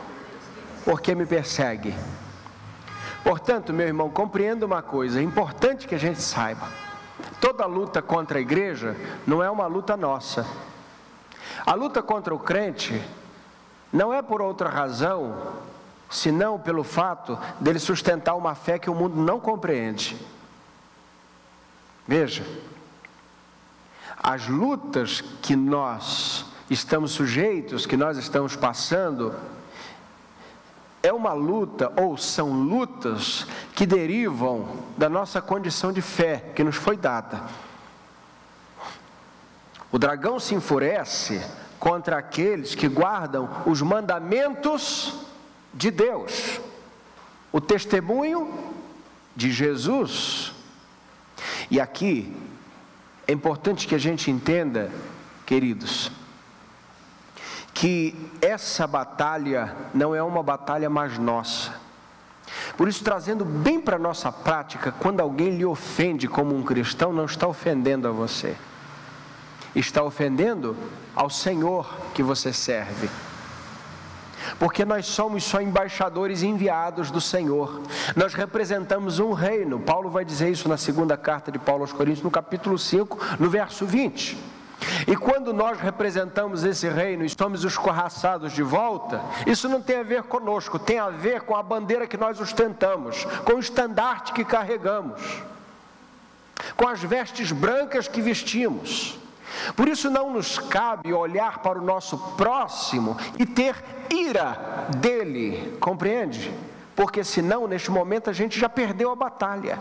[0.84, 1.94] por que me persegue?
[3.24, 6.89] Portanto, meu irmão, compreenda uma coisa, é importante que a gente saiba.
[7.40, 10.46] Toda luta contra a igreja não é uma luta nossa.
[11.64, 13.02] A luta contra o crente
[13.92, 15.54] não é por outra razão,
[16.10, 20.16] senão pelo fato dele sustentar uma fé que o mundo não compreende.
[22.06, 22.44] Veja,
[24.22, 29.34] as lutas que nós estamos sujeitos, que nós estamos passando,
[31.02, 33.46] é uma luta, ou são lutas,
[33.80, 37.40] que derivam da nossa condição de fé que nos foi dada.
[39.90, 41.42] O dragão se enfurece
[41.78, 45.14] contra aqueles que guardam os mandamentos
[45.72, 46.60] de Deus,
[47.50, 48.52] o testemunho
[49.34, 50.52] de Jesus.
[51.70, 52.36] E aqui
[53.26, 54.92] é importante que a gente entenda,
[55.46, 56.12] queridos,
[57.72, 61.88] que essa batalha não é uma batalha mais nossa.
[62.76, 67.12] Por isso, trazendo bem para a nossa prática, quando alguém lhe ofende como um cristão,
[67.12, 68.56] não está ofendendo a você,
[69.74, 70.76] está ofendendo
[71.14, 73.08] ao Senhor que você serve
[74.58, 77.80] porque nós somos só embaixadores enviados do Senhor.
[78.16, 79.78] Nós representamos um reino.
[79.78, 83.48] Paulo vai dizer isso na segunda carta de Paulo aos Coríntios, no capítulo 5, no
[83.50, 84.59] verso 20.
[85.06, 90.02] E quando nós representamos esse reino e somos escorraçados de volta, isso não tem a
[90.02, 94.44] ver conosco, tem a ver com a bandeira que nós ostentamos, com o estandarte que
[94.44, 95.20] carregamos,
[96.76, 99.18] com as vestes brancas que vestimos.
[99.74, 103.74] Por isso não nos cabe olhar para o nosso próximo e ter
[104.08, 106.52] ira dele, compreende?
[106.94, 109.78] Porque senão, neste momento, a gente já perdeu a batalha.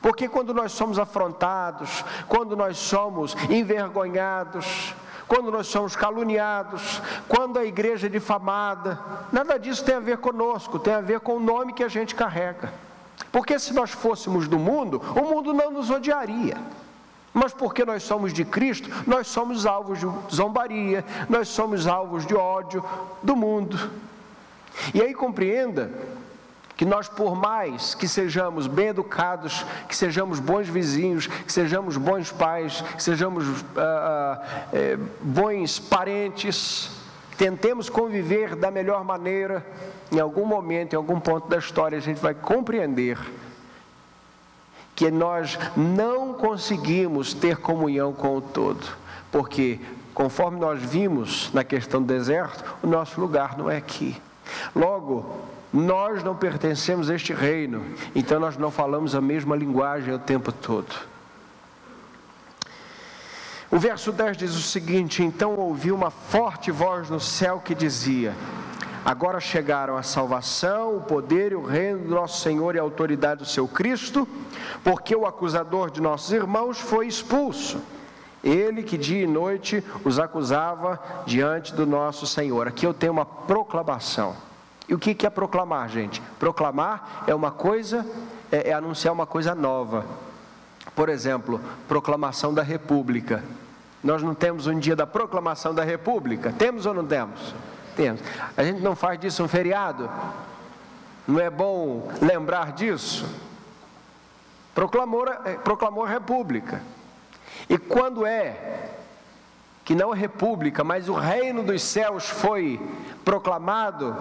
[0.00, 4.94] Porque quando nós somos afrontados, quando nós somos envergonhados,
[5.26, 8.98] quando nós somos caluniados, quando a igreja é difamada,
[9.30, 12.14] nada disso tem a ver conosco, tem a ver com o nome que a gente
[12.14, 12.72] carrega.
[13.30, 16.56] Porque se nós fôssemos do mundo, o mundo não nos odiaria.
[17.34, 22.34] Mas porque nós somos de Cristo, nós somos alvos de zombaria, nós somos alvos de
[22.34, 22.82] ódio
[23.22, 23.90] do mundo.
[24.94, 25.90] E aí compreenda
[26.78, 32.30] que nós, por mais que sejamos bem educados, que sejamos bons vizinhos, que sejamos bons
[32.30, 33.44] pais, que sejamos
[33.76, 34.40] ah,
[34.72, 36.88] ah, bons parentes,
[37.36, 39.66] tentemos conviver da melhor maneira,
[40.12, 43.18] em algum momento, em algum ponto da história, a gente vai compreender
[44.94, 48.86] que nós não conseguimos ter comunhão com o todo,
[49.32, 49.80] porque
[50.14, 54.16] conforme nós vimos na questão do deserto, o nosso lugar não é aqui.
[54.74, 60.18] Logo, nós não pertencemos a este reino, então nós não falamos a mesma linguagem o
[60.18, 60.94] tempo todo.
[63.70, 68.34] O verso 10 diz o seguinte: Então ouvi uma forte voz no céu que dizia:
[69.04, 73.40] Agora chegaram a salvação, o poder e o reino do nosso Senhor e a autoridade
[73.40, 74.26] do seu Cristo,
[74.82, 77.78] porque o acusador de nossos irmãos foi expulso,
[78.42, 82.68] Ele que dia e noite os acusava diante do nosso Senhor.
[82.68, 84.47] Aqui eu tenho uma proclamação.
[84.88, 86.22] E o que é proclamar, gente?
[86.38, 88.06] Proclamar é uma coisa,
[88.50, 90.06] é, é anunciar uma coisa nova.
[90.94, 93.44] Por exemplo, proclamação da República.
[94.02, 96.52] Nós não temos um dia da proclamação da República?
[96.56, 97.54] Temos ou não temos?
[97.94, 98.22] Temos.
[98.56, 100.08] A gente não faz disso um feriado?
[101.26, 103.28] Não é bom lembrar disso?
[104.74, 106.80] Proclamou, eh, proclamou a República.
[107.68, 108.88] E quando é
[109.88, 112.78] que não a República, mas o reino dos céus foi
[113.24, 114.14] proclamado,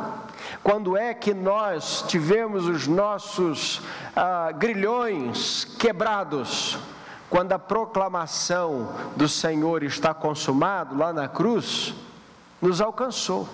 [0.64, 3.82] quando é que nós tivemos os nossos
[4.16, 6.78] ah, grilhões quebrados,
[7.30, 11.94] quando a proclamação do Senhor está consumado lá na cruz,
[12.62, 13.46] nos alcançou.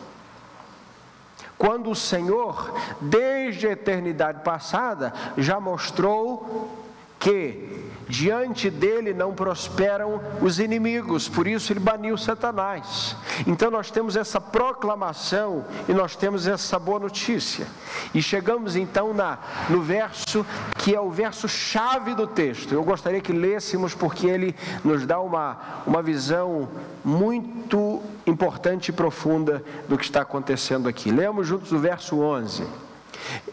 [1.58, 6.83] Quando o Senhor, desde a eternidade passada, já mostrou
[7.24, 7.72] que
[8.10, 13.16] diante dele não prosperam os inimigos, por isso ele baniu Satanás.
[13.48, 17.66] Então nós temos essa proclamação e nós temos essa boa notícia.
[18.14, 20.46] E chegamos então na, no verso
[20.78, 22.74] que é o verso chave do texto.
[22.74, 24.54] Eu gostaria que lêssemos porque ele
[24.84, 25.58] nos dá uma,
[25.88, 26.68] uma visão
[27.06, 31.10] muito importante e profunda do que está acontecendo aqui.
[31.10, 32.64] Lemos juntos o verso 11.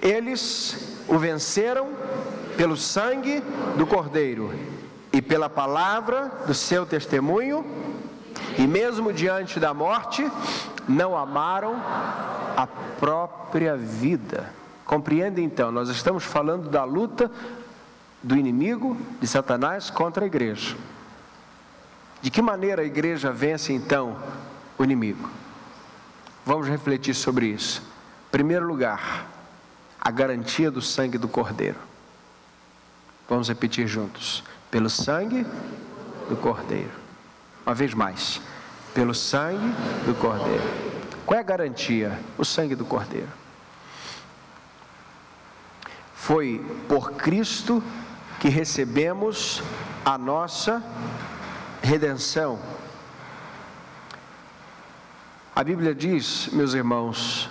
[0.02, 1.88] Eles o venceram
[2.56, 3.42] pelo sangue
[3.76, 4.52] do Cordeiro
[5.12, 7.64] e pela palavra do seu testemunho,
[8.58, 10.30] e mesmo diante da morte,
[10.88, 11.74] não amaram
[12.56, 12.66] a
[12.98, 14.52] própria vida.
[14.84, 15.70] Compreende então?
[15.70, 17.30] Nós estamos falando da luta
[18.22, 20.76] do inimigo, de Satanás, contra a igreja.
[22.20, 24.16] De que maneira a igreja vence então
[24.76, 25.30] o inimigo?
[26.44, 27.80] Vamos refletir sobre isso.
[28.28, 29.26] Em primeiro lugar,
[30.00, 31.89] a garantia do sangue do Cordeiro.
[33.30, 34.42] Vamos repetir juntos.
[34.72, 35.46] Pelo sangue
[36.28, 36.90] do Cordeiro.
[37.64, 38.40] Uma vez mais.
[38.92, 39.72] Pelo sangue
[40.04, 40.64] do Cordeiro.
[41.24, 42.18] Qual é a garantia?
[42.36, 43.28] O sangue do Cordeiro.
[46.12, 47.80] Foi por Cristo
[48.40, 49.62] que recebemos
[50.04, 50.82] a nossa
[51.80, 52.58] redenção.
[55.54, 57.48] A Bíblia diz, meus irmãos,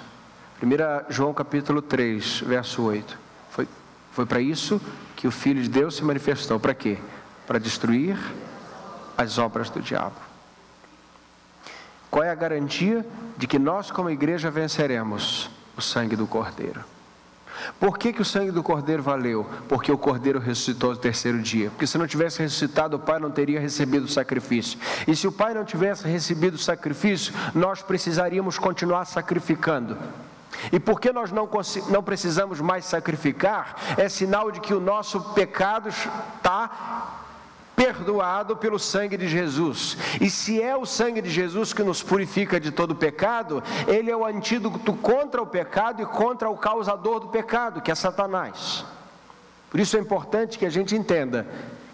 [0.62, 3.18] 1 João capítulo 3, verso 8.
[3.50, 3.68] Foi,
[4.12, 4.82] foi para isso
[5.20, 6.57] que o Filho de Deus se manifestou.
[6.61, 6.97] Para quê?
[7.45, 8.17] Para destruir
[9.17, 10.15] as obras do diabo.
[12.09, 13.05] Qual é a garantia
[13.36, 15.49] de que nós, como igreja, venceremos?
[15.76, 16.86] O sangue do Cordeiro.
[17.78, 19.45] Por que, que o sangue do Cordeiro valeu?
[19.67, 21.70] Porque o Cordeiro ressuscitou no terceiro dia.
[21.70, 24.80] Porque se não tivesse ressuscitado, o Pai não teria recebido o sacrifício.
[25.05, 29.97] E se o Pai não tivesse recebido o sacrifício, nós precisaríamos continuar sacrificando.
[30.72, 31.50] E porque nós não,
[31.89, 37.18] não precisamos mais sacrificar, é sinal de que o nosso pecado está
[37.76, 39.97] perdoado pelo sangue de Jesus.
[40.20, 44.18] E se é o sangue de Jesus que nos purifica de todo pecado, ele é
[44.18, 48.84] o antídoto contra o pecado e contra o causador do pecado, que é Satanás.
[49.70, 51.47] Por isso é importante que a gente entenda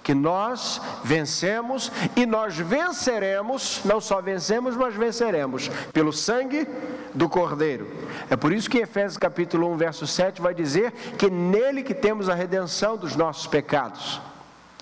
[0.06, 6.68] que nós vencemos e nós venceremos, não só vencemos, mas venceremos pelo sangue
[7.12, 7.88] do Cordeiro.
[8.30, 12.30] É por isso que Efésios capítulo 1, verso 7 vai dizer que nele que temos
[12.30, 14.22] a redenção dos nossos pecados.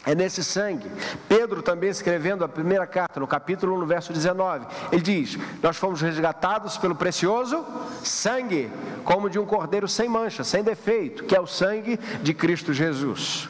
[0.05, 0.91] É nesse sangue.
[1.30, 5.78] Pedro também escrevendo a primeira carta, no capítulo 1, no verso 19, ele diz: Nós
[5.78, 7.65] fomos resgatados pelo precioso
[8.03, 8.69] sangue,
[9.05, 13.47] como de um cordeiro sem mancha, sem defeito, que é o sangue de Cristo Jesus.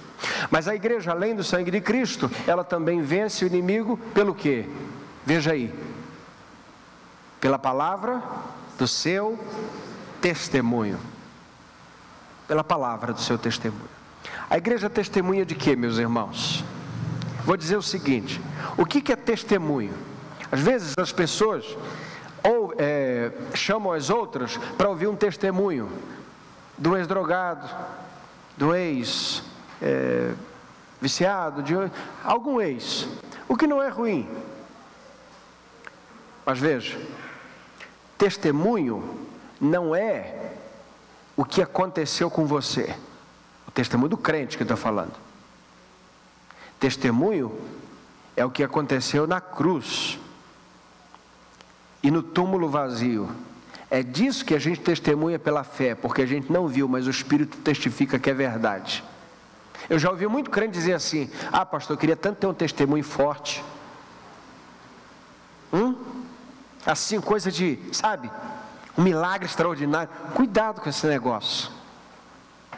[0.49, 4.65] Mas a igreja, além do sangue de Cristo, ela também vence o inimigo pelo quê?
[5.25, 5.73] Veja aí.
[7.39, 8.21] Pela palavra
[8.77, 9.39] do seu
[10.21, 10.99] testemunho.
[12.47, 13.93] Pela palavra do seu testemunho.
[14.49, 16.63] A igreja testemunha de quê, meus irmãos?
[17.43, 18.41] Vou dizer o seguinte:
[18.77, 19.93] o que, é testemunho?
[20.51, 21.65] Às vezes as pessoas
[22.43, 25.89] ou é, chamam as outras para ouvir um testemunho
[26.77, 27.69] do ex-drogado,
[28.57, 29.43] do ex
[29.83, 30.33] é,
[31.01, 31.73] viciado, de
[32.23, 33.05] algum ex,
[33.49, 34.27] o que não é ruim.
[36.45, 36.97] Mas veja,
[38.17, 39.27] testemunho
[39.59, 40.53] não é
[41.35, 42.95] o que aconteceu com você.
[43.67, 45.13] O testemunho do crente que estou falando.
[46.79, 47.59] Testemunho
[48.35, 50.17] é o que aconteceu na cruz
[52.01, 53.29] e no túmulo vazio.
[53.89, 57.09] É disso que a gente testemunha pela fé, porque a gente não viu, mas o
[57.09, 59.03] Espírito testifica que é verdade.
[59.89, 63.03] Eu já ouvi muito crente dizer assim: Ah, pastor, eu queria tanto ter um testemunho
[63.03, 63.63] forte.
[65.71, 65.95] Hum?
[66.85, 68.29] Assim, coisa de, sabe,
[68.97, 70.09] um milagre extraordinário.
[70.33, 71.71] Cuidado com esse negócio.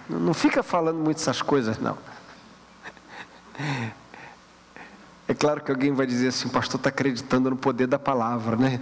[0.09, 1.97] Não fica falando muito essas coisas, não.
[5.27, 8.79] É claro que alguém vai dizer assim, pastor está acreditando no poder da palavra, né?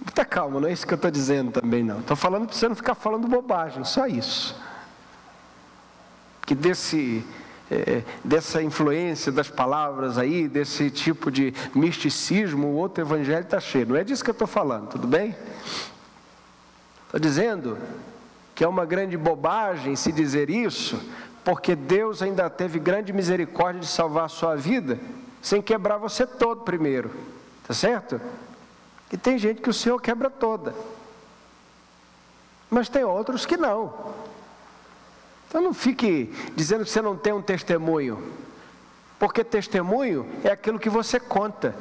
[0.00, 2.00] Muita calma, não é isso que eu estou dizendo também, não.
[2.00, 4.58] Estou falando para você não ficar falando bobagem, só isso.
[6.46, 7.24] Que desse,
[7.70, 13.86] é, dessa influência das palavras aí, desse tipo de misticismo, o outro evangelho está cheio.
[13.86, 15.34] Não é disso que eu estou falando, tudo bem?
[17.06, 17.78] Estou dizendo
[18.54, 21.00] que é uma grande bobagem se dizer isso,
[21.44, 24.98] porque Deus ainda teve grande misericórdia de salvar a sua vida,
[25.40, 27.10] sem quebrar você todo primeiro,
[27.66, 28.20] tá certo?
[29.10, 30.74] E tem gente que o Senhor quebra toda,
[32.70, 33.92] mas tem outros que não.
[35.52, 38.26] Então não fique dizendo que você não tem um testemunho,
[39.18, 41.76] porque testemunho é aquilo que você conta,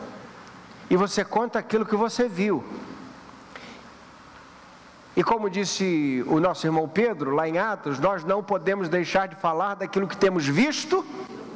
[0.89, 2.61] e você conta aquilo que você viu.
[5.15, 9.37] E como disse o nosso irmão Pedro, lá em Atos, nós não podemos deixar de
[9.37, 11.05] falar daquilo que temos visto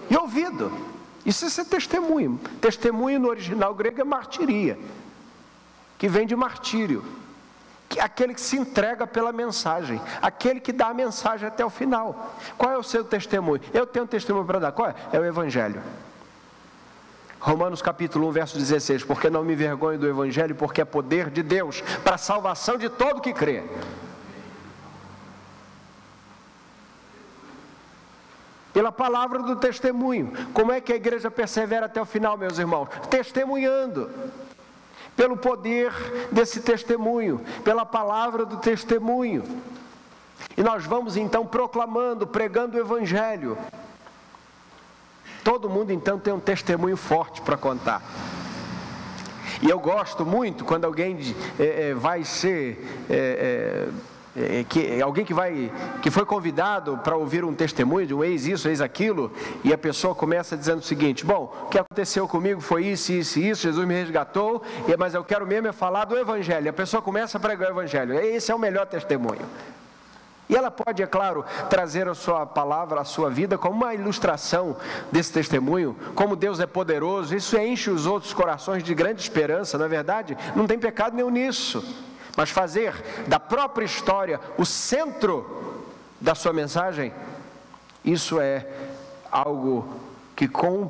[0.09, 0.72] e ouvido.
[1.26, 2.39] Isso é testemunho.
[2.61, 4.80] Testemunho no original grego é martiria,
[5.97, 7.03] que vem de martírio.
[7.95, 12.35] Que aquele que se entrega pela mensagem, aquele que dá a mensagem até o final.
[12.57, 13.61] Qual é o seu testemunho?
[13.73, 14.73] Eu tenho um testemunho para dar.
[14.73, 14.95] Qual é?
[15.13, 15.81] É o Evangelho.
[17.39, 21.41] Romanos capítulo 1, verso 16: Porque não me envergonho do Evangelho, porque é poder de
[21.41, 23.63] Deus para a salvação de todo que crê.
[28.73, 30.33] Pela palavra do testemunho.
[30.53, 32.89] Como é que a igreja persevera até o final, meus irmãos?
[33.09, 34.11] Testemunhando.
[35.16, 35.91] Pelo poder
[36.32, 39.43] desse testemunho, pela palavra do testemunho.
[40.57, 43.57] E nós vamos então proclamando, pregando o Evangelho.
[45.43, 48.01] Todo mundo então tem um testemunho forte para contar.
[49.61, 51.18] E eu gosto muito quando alguém
[51.59, 53.05] é, é, vai ser.
[53.09, 54.14] É, é,
[54.67, 55.71] que, alguém que vai
[56.01, 59.31] que foi convidado para ouvir um testemunho de um ex isso, ex aquilo,
[59.63, 63.39] e a pessoa começa dizendo o seguinte: bom, o que aconteceu comigo foi isso, isso
[63.39, 64.61] isso, Jesus me resgatou,
[64.99, 66.69] mas eu quero mesmo é falar do Evangelho.
[66.69, 68.13] A pessoa começa a pregar o Evangelho.
[68.19, 69.45] Esse é o melhor testemunho.
[70.47, 74.77] E ela pode, é claro, trazer a sua palavra, a sua vida, como uma ilustração
[75.11, 79.86] desse testemunho, como Deus é poderoso, isso enche os outros corações de grande esperança, não
[79.86, 80.38] é verdade?
[80.55, 81.83] Não tem pecado nenhum nisso.
[82.36, 82.93] Mas fazer
[83.27, 85.83] da própria história o centro
[86.19, 87.13] da sua mensagem,
[88.03, 88.67] isso é
[89.31, 89.88] algo
[90.36, 90.89] que com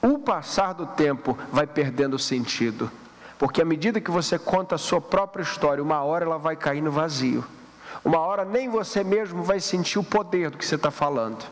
[0.00, 2.90] o passar do tempo vai perdendo sentido.
[3.38, 6.80] Porque à medida que você conta a sua própria história, uma hora ela vai cair
[6.80, 7.44] no vazio.
[8.04, 11.44] Uma hora nem você mesmo vai sentir o poder do que você está falando,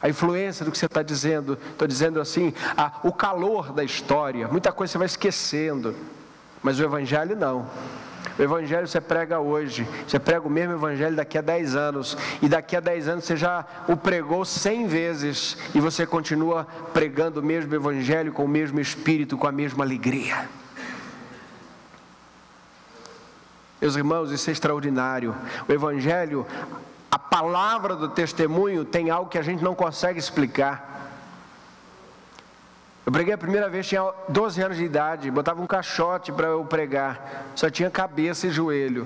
[0.00, 1.58] a influência do que você está dizendo.
[1.72, 4.48] Estou dizendo assim, a, o calor da história.
[4.48, 5.94] Muita coisa você vai esquecendo,
[6.62, 7.66] mas o Evangelho não.
[8.38, 12.48] O Evangelho você prega hoje, você prega o mesmo Evangelho daqui a 10 anos, e
[12.48, 17.42] daqui a 10 anos você já o pregou 100 vezes, e você continua pregando o
[17.42, 20.48] mesmo Evangelho com o mesmo Espírito, com a mesma alegria.
[23.80, 25.34] Meus irmãos, isso é extraordinário.
[25.66, 26.46] O Evangelho,
[27.10, 31.09] a palavra do testemunho, tem algo que a gente não consegue explicar.
[33.10, 36.64] Eu preguei a primeira vez, tinha 12 anos de idade, botava um caixote para eu
[36.64, 39.04] pregar, só tinha cabeça e joelho.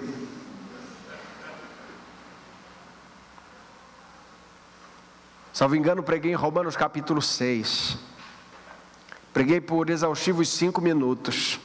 [5.55, 7.96] Salvo engano, preguei em Romanos capítulo 6.
[9.32, 11.59] Preguei por exaustivos cinco minutos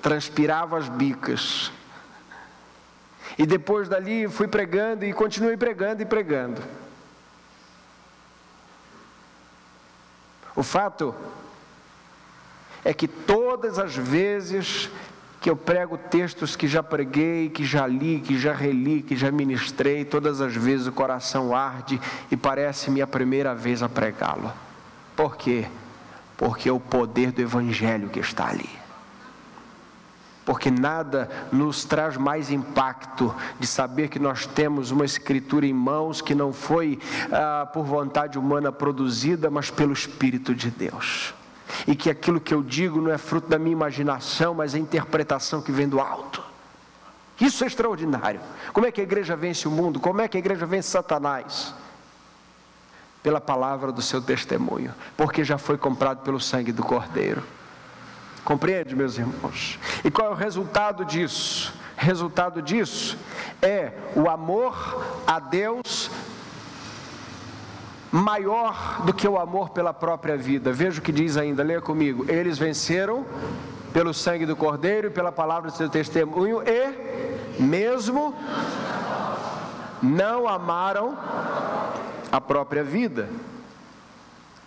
[0.00, 1.70] transpirava as bicas.
[3.36, 6.62] E depois dali fui pregando e continuei pregando e pregando.
[10.54, 11.14] O fato
[12.84, 14.90] é que todas as vezes
[15.40, 19.30] que eu prego textos que já preguei, que já li, que já reli, que já
[19.30, 22.00] ministrei, todas as vezes o coração arde
[22.30, 24.52] e parece-me a primeira vez a pregá-lo.
[25.14, 25.66] Por quê?
[26.36, 28.83] Porque é o poder do Evangelho que está ali
[30.44, 36.20] porque nada nos traz mais impacto de saber que nós temos uma escritura em mãos
[36.20, 36.98] que não foi
[37.32, 41.34] ah, por vontade humana produzida, mas pelo Espírito de Deus.
[41.86, 45.62] E que aquilo que eu digo não é fruto da minha imaginação, mas é interpretação
[45.62, 46.42] que vem do alto.
[47.40, 48.40] Isso é extraordinário.
[48.72, 49.98] Como é que a igreja vence o mundo?
[49.98, 51.74] Como é que a igreja vence Satanás?
[53.22, 57.42] Pela palavra do seu testemunho, porque já foi comprado pelo sangue do Cordeiro.
[58.44, 59.78] Compreende, meus irmãos?
[60.04, 61.72] E qual é o resultado disso?
[61.96, 63.16] Resultado disso
[63.62, 66.10] é o amor a Deus
[68.12, 70.72] maior do que o amor pela própria vida.
[70.72, 72.26] Veja o que diz ainda, leia comigo.
[72.28, 73.24] Eles venceram
[73.92, 78.34] pelo sangue do Cordeiro e pela palavra do seu testemunho e mesmo
[80.02, 81.16] não amaram
[82.30, 83.28] a própria vida.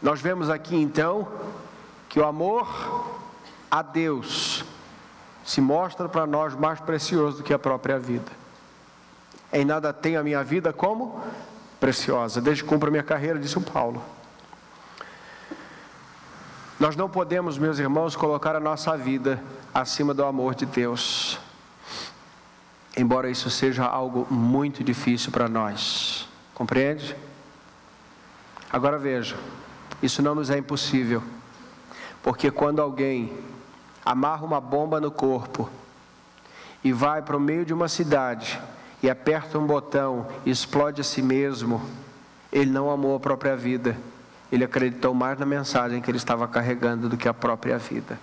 [0.01, 1.27] Nós vemos aqui então
[2.09, 2.96] que o amor
[3.69, 4.63] a Deus
[5.43, 8.31] se mostra para nós mais precioso do que a própria vida.
[9.51, 11.21] Em nada tenho a minha vida como
[11.79, 14.03] preciosa, desde que cumpra minha carreira, disse o Paulo.
[16.79, 19.41] Nós não podemos, meus irmãos, colocar a nossa vida
[19.73, 21.39] acima do amor de Deus.
[22.95, 26.27] Embora isso seja algo muito difícil para nós.
[26.53, 27.15] Compreende?
[28.71, 29.37] Agora veja,
[30.03, 31.23] isso não nos é impossível.
[32.21, 33.33] Porque quando alguém
[34.11, 35.69] amarra uma bomba no corpo
[36.81, 38.57] e vai para o meio de uma cidade
[39.03, 41.81] e aperta um botão e explode a si mesmo,
[42.49, 43.97] ele não amou a própria vida.
[44.49, 48.17] Ele acreditou mais na mensagem que ele estava carregando do que a própria vida.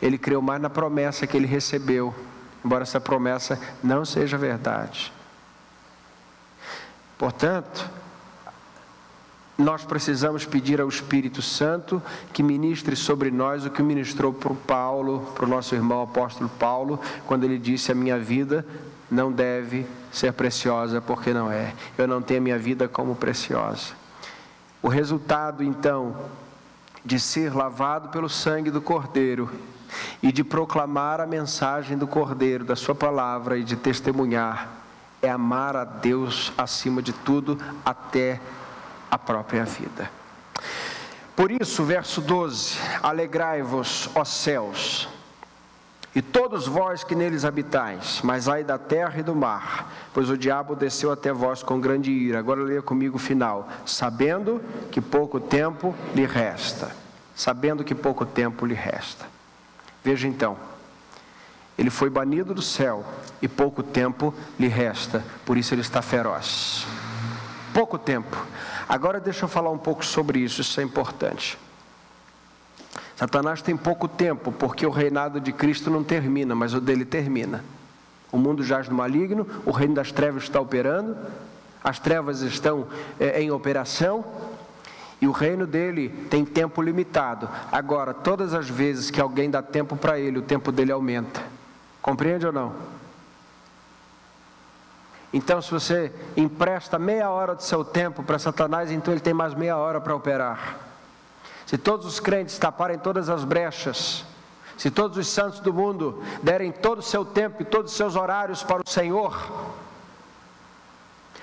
[0.00, 2.14] Ele creu mais na promessa que ele recebeu,
[2.64, 5.12] embora essa promessa não seja verdade.
[7.18, 7.86] Portanto,
[9.60, 12.02] nós precisamos pedir ao Espírito Santo
[12.32, 16.48] que ministre sobre nós o que ministrou para o Paulo, para o nosso irmão apóstolo
[16.58, 18.66] Paulo, quando ele disse: A minha vida
[19.10, 21.74] não deve ser preciosa, porque não é.
[21.98, 23.92] Eu não tenho a minha vida como preciosa.
[24.82, 26.16] O resultado, então,
[27.04, 29.50] de ser lavado pelo sangue do Cordeiro
[30.22, 34.70] e de proclamar a mensagem do Cordeiro, da Sua palavra e de testemunhar,
[35.20, 38.40] é amar a Deus acima de tudo, até
[39.10, 40.10] a própria vida.
[41.34, 45.08] Por isso, verso 12: Alegrai-vos, ó céus
[46.12, 50.36] e todos vós que neles habitais, mas ai da terra e do mar, pois o
[50.36, 52.40] diabo desceu até vós com grande ira.
[52.40, 53.68] Agora leia comigo o final.
[53.86, 56.90] Sabendo que pouco tempo lhe resta.
[57.34, 59.24] Sabendo que pouco tempo lhe resta.
[60.02, 60.56] Veja então.
[61.78, 63.04] Ele foi banido do céu
[63.40, 66.86] e pouco tempo lhe resta, por isso ele está feroz.
[67.72, 68.36] Pouco tempo.
[68.90, 71.56] Agora deixa eu falar um pouco sobre isso, isso é importante.
[73.14, 77.64] Satanás tem pouco tempo, porque o reinado de Cristo não termina, mas o dele termina.
[78.32, 81.16] O mundo jaz no maligno, o reino das trevas está operando,
[81.84, 82.88] as trevas estão
[83.20, 84.24] é, em operação,
[85.20, 87.48] e o reino dele tem tempo limitado.
[87.70, 91.40] Agora, todas as vezes que alguém dá tempo para ele, o tempo dele aumenta.
[92.02, 92.74] Compreende ou não?
[95.32, 99.54] Então, se você empresta meia hora do seu tempo para Satanás, então ele tem mais
[99.54, 100.78] meia hora para operar.
[101.66, 104.24] Se todos os crentes taparem todas as brechas,
[104.76, 108.16] se todos os santos do mundo derem todo o seu tempo e todos os seus
[108.16, 109.38] horários para o Senhor,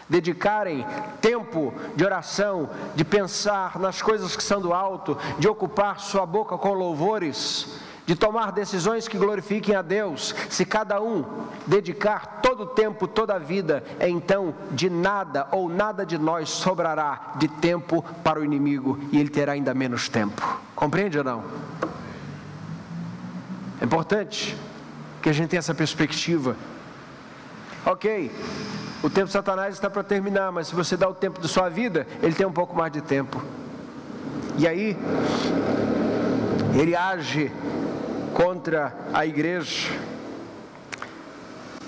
[0.09, 0.85] dedicarem
[1.21, 6.57] tempo de oração, de pensar nas coisas que são do alto, de ocupar sua boca
[6.57, 11.25] com louvores, de tomar decisões que glorifiquem a Deus, se cada um
[11.67, 17.33] dedicar todo o tempo, toda a vida, então de nada ou nada de nós sobrará
[17.35, 20.41] de tempo para o inimigo e ele terá ainda menos tempo.
[20.73, 21.43] Compreende ou não?
[23.81, 24.55] É importante
[25.21, 26.55] que a gente tenha essa perspectiva.
[27.85, 28.31] Ok,
[29.03, 31.67] o tempo de Satanás está para terminar, mas se você dá o tempo da sua
[31.67, 33.43] vida, ele tem um pouco mais de tempo.
[34.57, 34.97] E aí,
[36.73, 37.51] ele age
[38.37, 39.89] contra a igreja.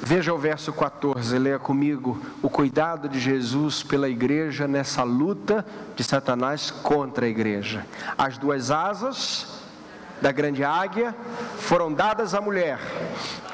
[0.01, 5.63] Veja o verso 14, leia comigo o cuidado de Jesus pela igreja nessa luta
[5.95, 7.85] de Satanás contra a igreja.
[8.17, 9.61] As duas asas
[10.23, 11.15] da grande águia
[11.59, 12.79] foram dadas à mulher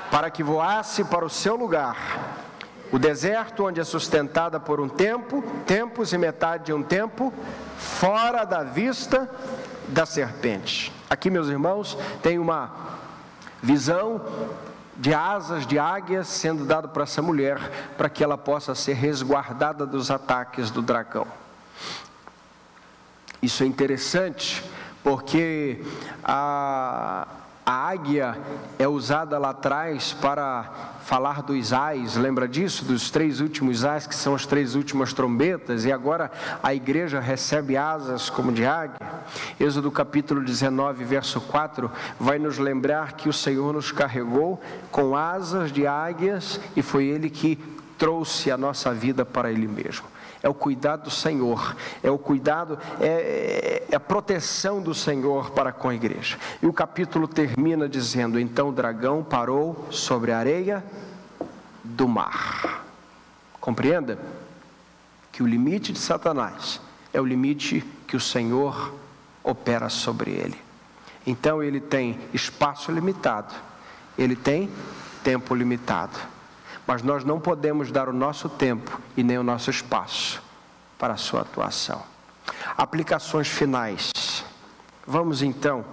[0.09, 1.97] para que voasse para o seu lugar.
[2.93, 7.33] O deserto, onde é sustentada por um tempo, tempos e metade de um tempo,
[7.77, 9.29] fora da vista
[9.87, 10.91] da serpente.
[11.09, 12.71] Aqui, meus irmãos, tem uma
[13.61, 14.21] visão
[14.97, 17.59] de asas de águias sendo dado para essa mulher,
[17.97, 21.27] para que ela possa ser resguardada dos ataques do dragão.
[23.41, 24.63] Isso é interessante,
[25.03, 25.83] porque
[26.23, 27.27] a
[27.65, 28.37] a águia
[28.77, 30.63] é usada lá atrás para
[31.01, 32.85] falar dos ais, lembra disso?
[32.85, 37.75] Dos três últimos ais, que são as três últimas trombetas, e agora a igreja recebe
[37.75, 38.99] asas como de águia.
[39.59, 44.61] Êxodo capítulo 19, verso 4, vai nos lembrar que o Senhor nos carregou
[44.91, 47.57] com asas de águias e foi Ele que
[47.97, 50.14] trouxe a nossa vida para Ele mesmo
[50.45, 55.71] é o cuidado do Senhor, é o cuidado, é, é, a proteção do Senhor para
[55.71, 56.37] com a igreja.
[56.61, 60.85] E o capítulo termina dizendo: Então o dragão parou sobre a areia
[61.83, 62.85] do mar.
[63.59, 64.19] Compreenda
[65.31, 66.79] que o limite de Satanás
[67.11, 68.93] é o limite que o Senhor
[69.43, 70.61] opera sobre ele.
[71.25, 73.51] Então ele tem espaço limitado,
[74.15, 74.69] ele tem
[75.23, 76.34] tempo limitado
[76.87, 80.41] mas nós não podemos dar o nosso tempo e nem o nosso espaço
[80.97, 82.01] para a sua atuação.
[82.77, 84.11] aplicações finais.
[85.05, 85.83] Vamos então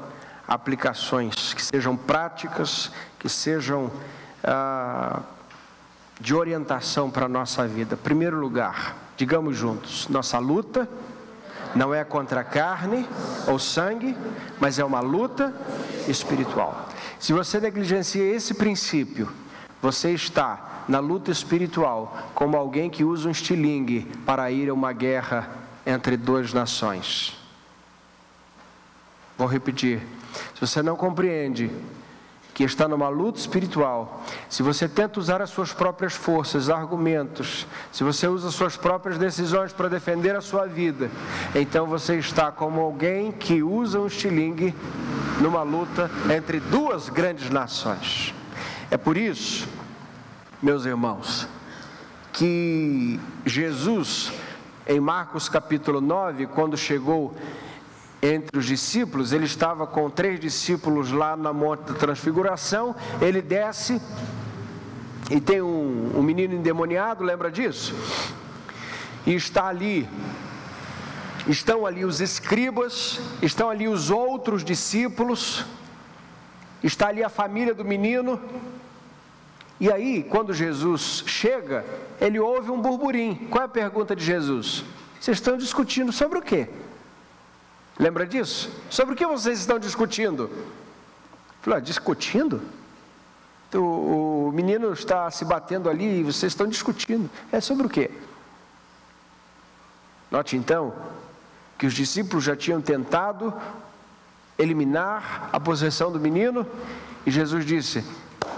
[0.47, 3.91] aplicações que sejam práticas, que sejam
[4.45, 5.21] ah,
[6.21, 7.97] de orientação para a nossa vida.
[7.97, 10.89] Primeiro lugar, digamos juntos, nossa luta
[11.75, 13.09] não é contra a carne
[13.47, 14.17] ou sangue,
[14.61, 15.55] mas é uma luta
[16.07, 16.89] espiritual.
[17.19, 19.29] Se você negligencia esse princípio,
[19.81, 24.93] você está na luta espiritual como alguém que usa um estilingue para ir a uma
[24.93, 25.49] guerra
[25.87, 27.37] entre duas nações.
[29.37, 30.01] Vou repetir.
[30.55, 31.71] Se você não compreende
[32.55, 38.05] que está numa luta espiritual, se você tenta usar as suas próprias forças, argumentos, se
[38.05, 41.11] você usa as suas próprias decisões para defender a sua vida,
[41.55, 44.75] então você está como alguém que usa um estilingue
[45.41, 48.35] numa luta entre duas grandes nações.
[48.91, 49.67] É por isso,
[50.63, 51.49] meus irmãos,
[52.33, 54.33] que Jesus,
[54.87, 57.35] em Marcos capítulo 9, quando chegou
[58.23, 64.01] entre os discípulos, ele estava com três discípulos lá na Monte da Transfiguração, ele desce
[65.33, 67.93] e tem um, um menino endemoniado, lembra disso?
[69.27, 70.09] E está ali,
[71.49, 75.67] estão ali os escribas, estão ali os outros discípulos,
[76.85, 78.41] está ali a família do menino,
[79.83, 81.85] e aí, quando Jesus chega,
[82.21, 83.49] ele ouve um burburinho.
[83.49, 84.85] Qual é a pergunta de Jesus?
[85.21, 86.71] Vocês estão discutindo sobre o quê?
[87.99, 88.71] Lembra disso?
[88.89, 90.49] Sobre o que vocês estão discutindo?
[91.63, 92.63] Falei, ah, discutindo?
[93.75, 97.29] O, o menino está se batendo ali e vocês estão discutindo.
[97.51, 98.09] É sobre o quê?
[100.31, 100.95] Note então
[101.77, 103.53] que os discípulos já tinham tentado
[104.57, 106.65] eliminar a possessão do menino
[107.27, 108.05] e Jesus disse: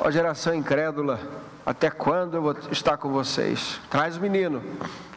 [0.04, 1.18] Ó geração incrédula,
[1.64, 3.80] até quando eu vou estar com vocês?
[3.88, 4.62] Traz o menino.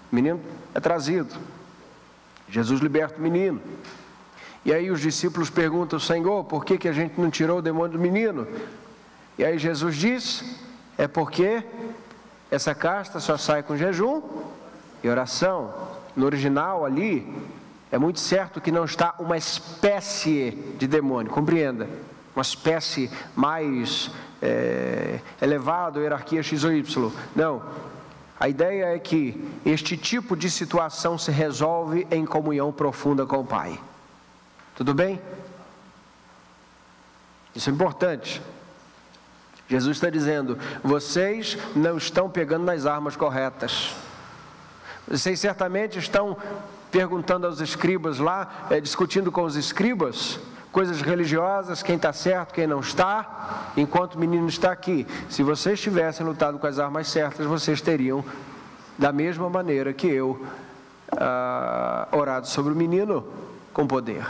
[0.09, 0.39] O menino
[0.73, 1.35] é trazido.
[2.47, 3.59] Jesus liberta o menino.
[4.63, 7.97] E aí os discípulos perguntam, Senhor, por que, que a gente não tirou o demônio
[7.97, 8.47] do menino?
[9.37, 10.57] E aí Jesus diz,
[10.97, 11.65] é porque
[12.49, 14.21] essa casta só sai com jejum
[15.03, 15.73] e oração.
[16.15, 17.27] No original ali,
[17.91, 21.89] é muito certo que não está uma espécie de demônio, compreenda?
[22.37, 27.11] Uma espécie mais é, elevada, hierarquia X ou Y.
[27.35, 27.63] Não.
[28.39, 33.43] A ideia é que este tipo de situação se resolve em comunhão profunda com o
[33.43, 33.79] Pai.
[34.75, 35.19] Tudo bem?
[37.55, 38.39] Isso é importante.
[39.67, 43.95] Jesus está dizendo: vocês não estão pegando nas armas corretas.
[45.07, 46.37] Vocês certamente estão
[46.91, 50.39] perguntando aos escribas lá, é, discutindo com os escribas,
[50.77, 55.07] coisas religiosas, quem está certo, quem não está, enquanto o menino está aqui.
[55.27, 58.23] Se vocês tivessem lutado com as armas certas, vocês teriam,
[58.95, 60.45] da mesma maneira que eu,
[61.19, 63.25] ah, orado sobre o menino
[63.73, 64.23] com poder.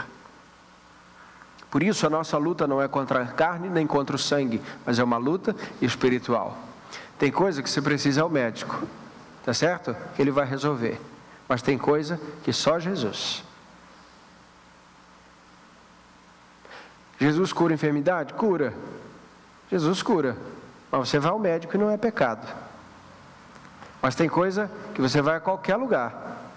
[1.70, 4.98] Por isso a nossa luta não é contra a carne nem contra o sangue, mas
[4.98, 6.56] é uma luta espiritual.
[7.18, 8.84] Tem coisa que você precisa ao médico,
[9.44, 9.94] tá certo?
[10.16, 10.98] Que ele vai resolver.
[11.46, 13.46] Mas tem coisa que só Jesus.
[17.18, 18.34] Jesus cura enfermidade?
[18.34, 18.72] Cura.
[19.70, 20.36] Jesus cura.
[20.90, 22.46] Mas você vai ao médico e não é pecado.
[24.00, 26.52] Mas tem coisa que você vai a qualquer lugar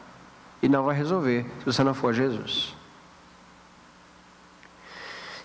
[0.61, 2.75] e não vai resolver se você não for Jesus.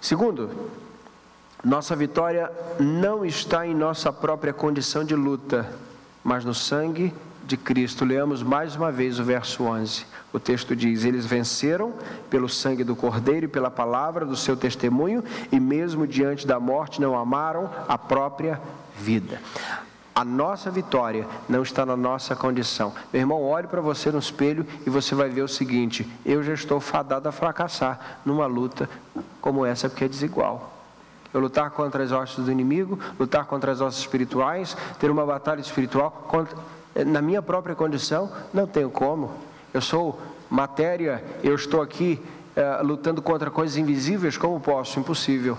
[0.01, 0.71] Segundo,
[1.65, 5.69] nossa vitória não está em nossa própria condição de luta,
[6.23, 7.13] mas no sangue
[7.47, 8.05] de Cristo.
[8.05, 10.05] Leamos mais uma vez o verso 11.
[10.33, 11.95] O texto diz: Eles venceram
[12.29, 15.23] pelo sangue do Cordeiro e pela palavra do seu testemunho,
[15.53, 18.61] e mesmo diante da morte não amaram a própria
[18.99, 19.41] vida.
[20.15, 22.93] A nossa vitória não está na nossa condição.
[23.13, 26.55] Meu irmão, olhe para você no espelho e você vai ver o seguinte: eu já
[26.55, 28.89] estou fadado a fracassar numa luta
[29.41, 30.73] como essa, porque é desigual.
[31.35, 35.61] Eu lutar contra as hostes do inimigo, lutar contra as hostes espirituais, ter uma batalha
[35.61, 36.57] espiritual, contra,
[37.05, 39.33] na minha própria condição, não tenho como.
[39.73, 42.21] Eu sou matéria, eu estou aqui
[42.57, 44.99] uh, lutando contra coisas invisíveis, como posso?
[44.99, 45.59] Impossível.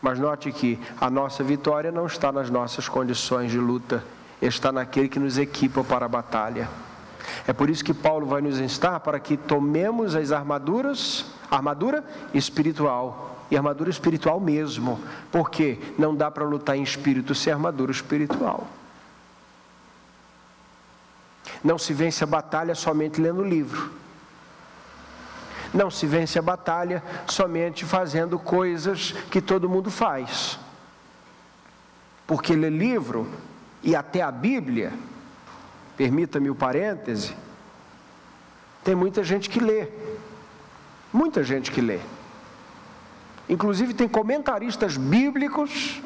[0.00, 4.02] Mas note que a nossa vitória não está nas nossas condições de luta,
[4.40, 6.68] está naquele que nos equipa para a batalha.
[7.46, 12.02] É por isso que Paulo vai nos instar para que tomemos as armaduras, armadura
[12.32, 15.00] espiritual, e armadura espiritual mesmo,
[15.30, 18.66] porque não dá para lutar em espírito sem armadura espiritual.
[21.62, 23.92] Não se vence a batalha somente lendo livro.
[25.72, 30.58] Não se vence a batalha somente fazendo coisas que todo mundo faz.
[32.26, 33.30] Porque ler livro
[33.82, 34.92] e até a Bíblia,
[35.96, 37.34] permita-me o parêntese,
[38.82, 39.88] tem muita gente que lê,
[41.12, 41.98] Muita gente que lê.
[43.48, 46.00] Inclusive, tem comentaristas bíblicos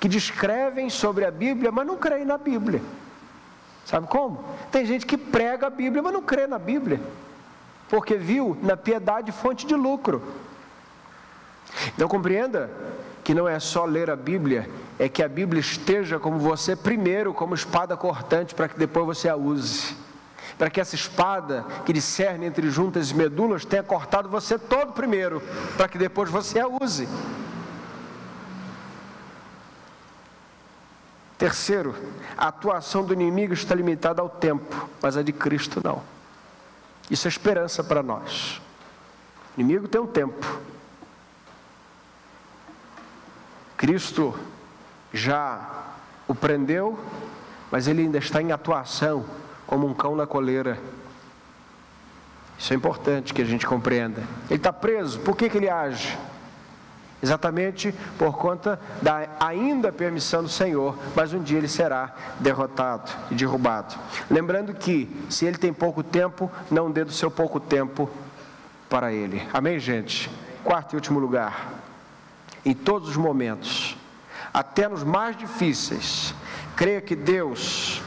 [0.00, 2.82] que descrevem sobre a Bíblia, mas não creem na Bíblia.
[3.84, 4.44] Sabe como?
[4.70, 7.00] Tem gente que prega a Bíblia, mas não crê na Bíblia,
[7.88, 10.22] porque viu na piedade fonte de lucro.
[11.94, 12.70] Então compreenda
[13.24, 14.68] que não é só ler a Bíblia,
[14.98, 19.28] é que a Bíblia esteja como você primeiro, como espada cortante, para que depois você
[19.28, 19.96] a use.
[20.58, 25.42] Para que essa espada que discerne entre juntas e medulas tenha cortado você todo primeiro,
[25.76, 27.08] para que depois você a use.
[31.42, 31.92] Terceiro,
[32.38, 36.00] a atuação do inimigo está limitada ao tempo, mas a de Cristo não.
[37.10, 38.62] Isso é esperança para nós.
[39.56, 40.60] O inimigo tem um tempo.
[43.76, 44.38] Cristo
[45.12, 45.68] já
[46.28, 46.96] o prendeu,
[47.72, 49.24] mas ele ainda está em atuação,
[49.66, 50.78] como um cão na coleira.
[52.56, 54.22] Isso é importante que a gente compreenda.
[54.48, 56.16] Ele está preso, por que, que ele age?
[57.22, 63.34] Exatamente por conta da ainda permissão do Senhor, mas um dia ele será derrotado e
[63.34, 63.94] derrubado.
[64.30, 68.10] Lembrando que, se ele tem pouco tempo, não dê do seu pouco tempo
[68.88, 69.42] para ele.
[69.52, 70.30] Amém, gente?
[70.64, 71.72] Quarto e último lugar.
[72.64, 73.96] Em todos os momentos,
[74.52, 76.34] até nos mais difíceis,
[76.76, 78.02] creia que Deus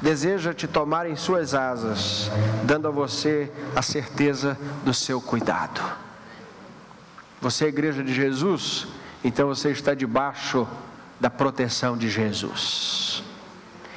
[0.00, 2.30] deseja te tomar em suas asas,
[2.64, 6.05] dando a você a certeza do seu cuidado.
[7.40, 8.86] Você é igreja de Jesus,
[9.22, 10.66] então você está debaixo
[11.20, 13.22] da proteção de Jesus.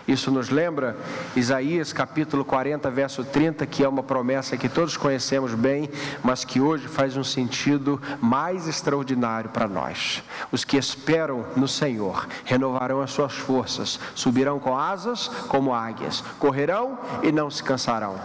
[0.10, 0.98] Isso nos lembra
[1.36, 5.88] Isaías capítulo 40, verso 30, que é uma promessa que todos conhecemos bem,
[6.24, 10.24] mas que hoje faz um sentido mais extraordinário para nós.
[10.52, 16.98] Os que esperam no Senhor renovarão as suas forças, subirão com asas como águias, correrão
[17.22, 18.20] e não se cansarão,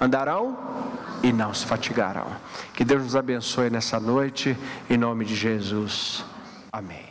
[0.00, 0.56] andarão
[1.22, 2.26] e não se fatigarão.
[2.74, 4.56] Que Deus nos abençoe nessa noite,
[4.88, 6.24] em nome de Jesus.
[6.72, 7.09] Amém.